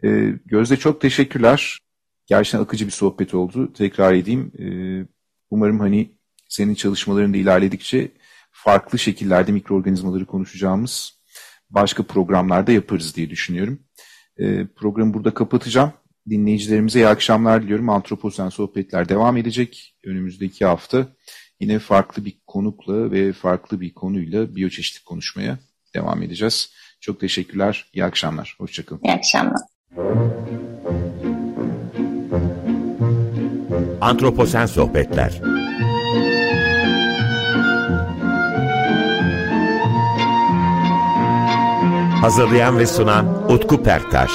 Ee, 0.03 0.33
Gözde 0.45 0.77
çok 0.77 1.01
teşekkürler. 1.01 1.79
Gerçekten 2.25 2.59
akıcı 2.59 2.85
bir 2.85 2.91
sohbet 2.91 3.33
oldu. 3.33 3.73
Tekrar 3.73 4.13
edeyim. 4.13 4.51
Ee, 4.59 5.07
umarım 5.51 5.79
hani 5.79 6.11
senin 6.49 6.73
çalışmalarında 6.73 7.37
ilerledikçe 7.37 8.11
farklı 8.51 8.99
şekillerde 8.99 9.51
mikroorganizmaları 9.51 10.25
konuşacağımız 10.25 11.13
başka 11.69 12.03
programlarda 12.03 12.71
yaparız 12.71 13.15
diye 13.15 13.29
düşünüyorum. 13.29 13.79
Ee, 14.39 14.67
programı 14.75 15.13
burada 15.13 15.33
kapatacağım. 15.33 15.93
Dinleyicilerimize 16.29 16.99
iyi 16.99 17.07
akşamlar 17.07 17.63
diliyorum. 17.63 17.89
Antroposen 17.89 18.49
sohbetler 18.49 19.09
devam 19.09 19.37
edecek 19.37 19.95
önümüzdeki 20.05 20.65
hafta. 20.65 21.07
Yine 21.59 21.79
farklı 21.79 22.25
bir 22.25 22.37
konukla 22.47 23.11
ve 23.11 23.33
farklı 23.33 23.81
bir 23.81 23.93
konuyla 23.93 24.55
biyoçeşitlik 24.55 25.05
konuşmaya 25.05 25.57
devam 25.95 26.23
edeceğiz. 26.23 26.73
Çok 27.01 27.19
teşekkürler. 27.19 27.85
İyi 27.93 28.05
akşamlar. 28.05 28.55
Hoşçakalın. 28.59 29.01
İyi 29.03 29.13
akşamlar. 29.13 29.61
Antroposen 34.01 34.65
Sohbetler 34.65 35.41
Hazırlayan 42.21 42.79
ve 42.79 42.85
sunan 42.85 43.51
Utku 43.51 43.83
Perktaş 43.83 44.31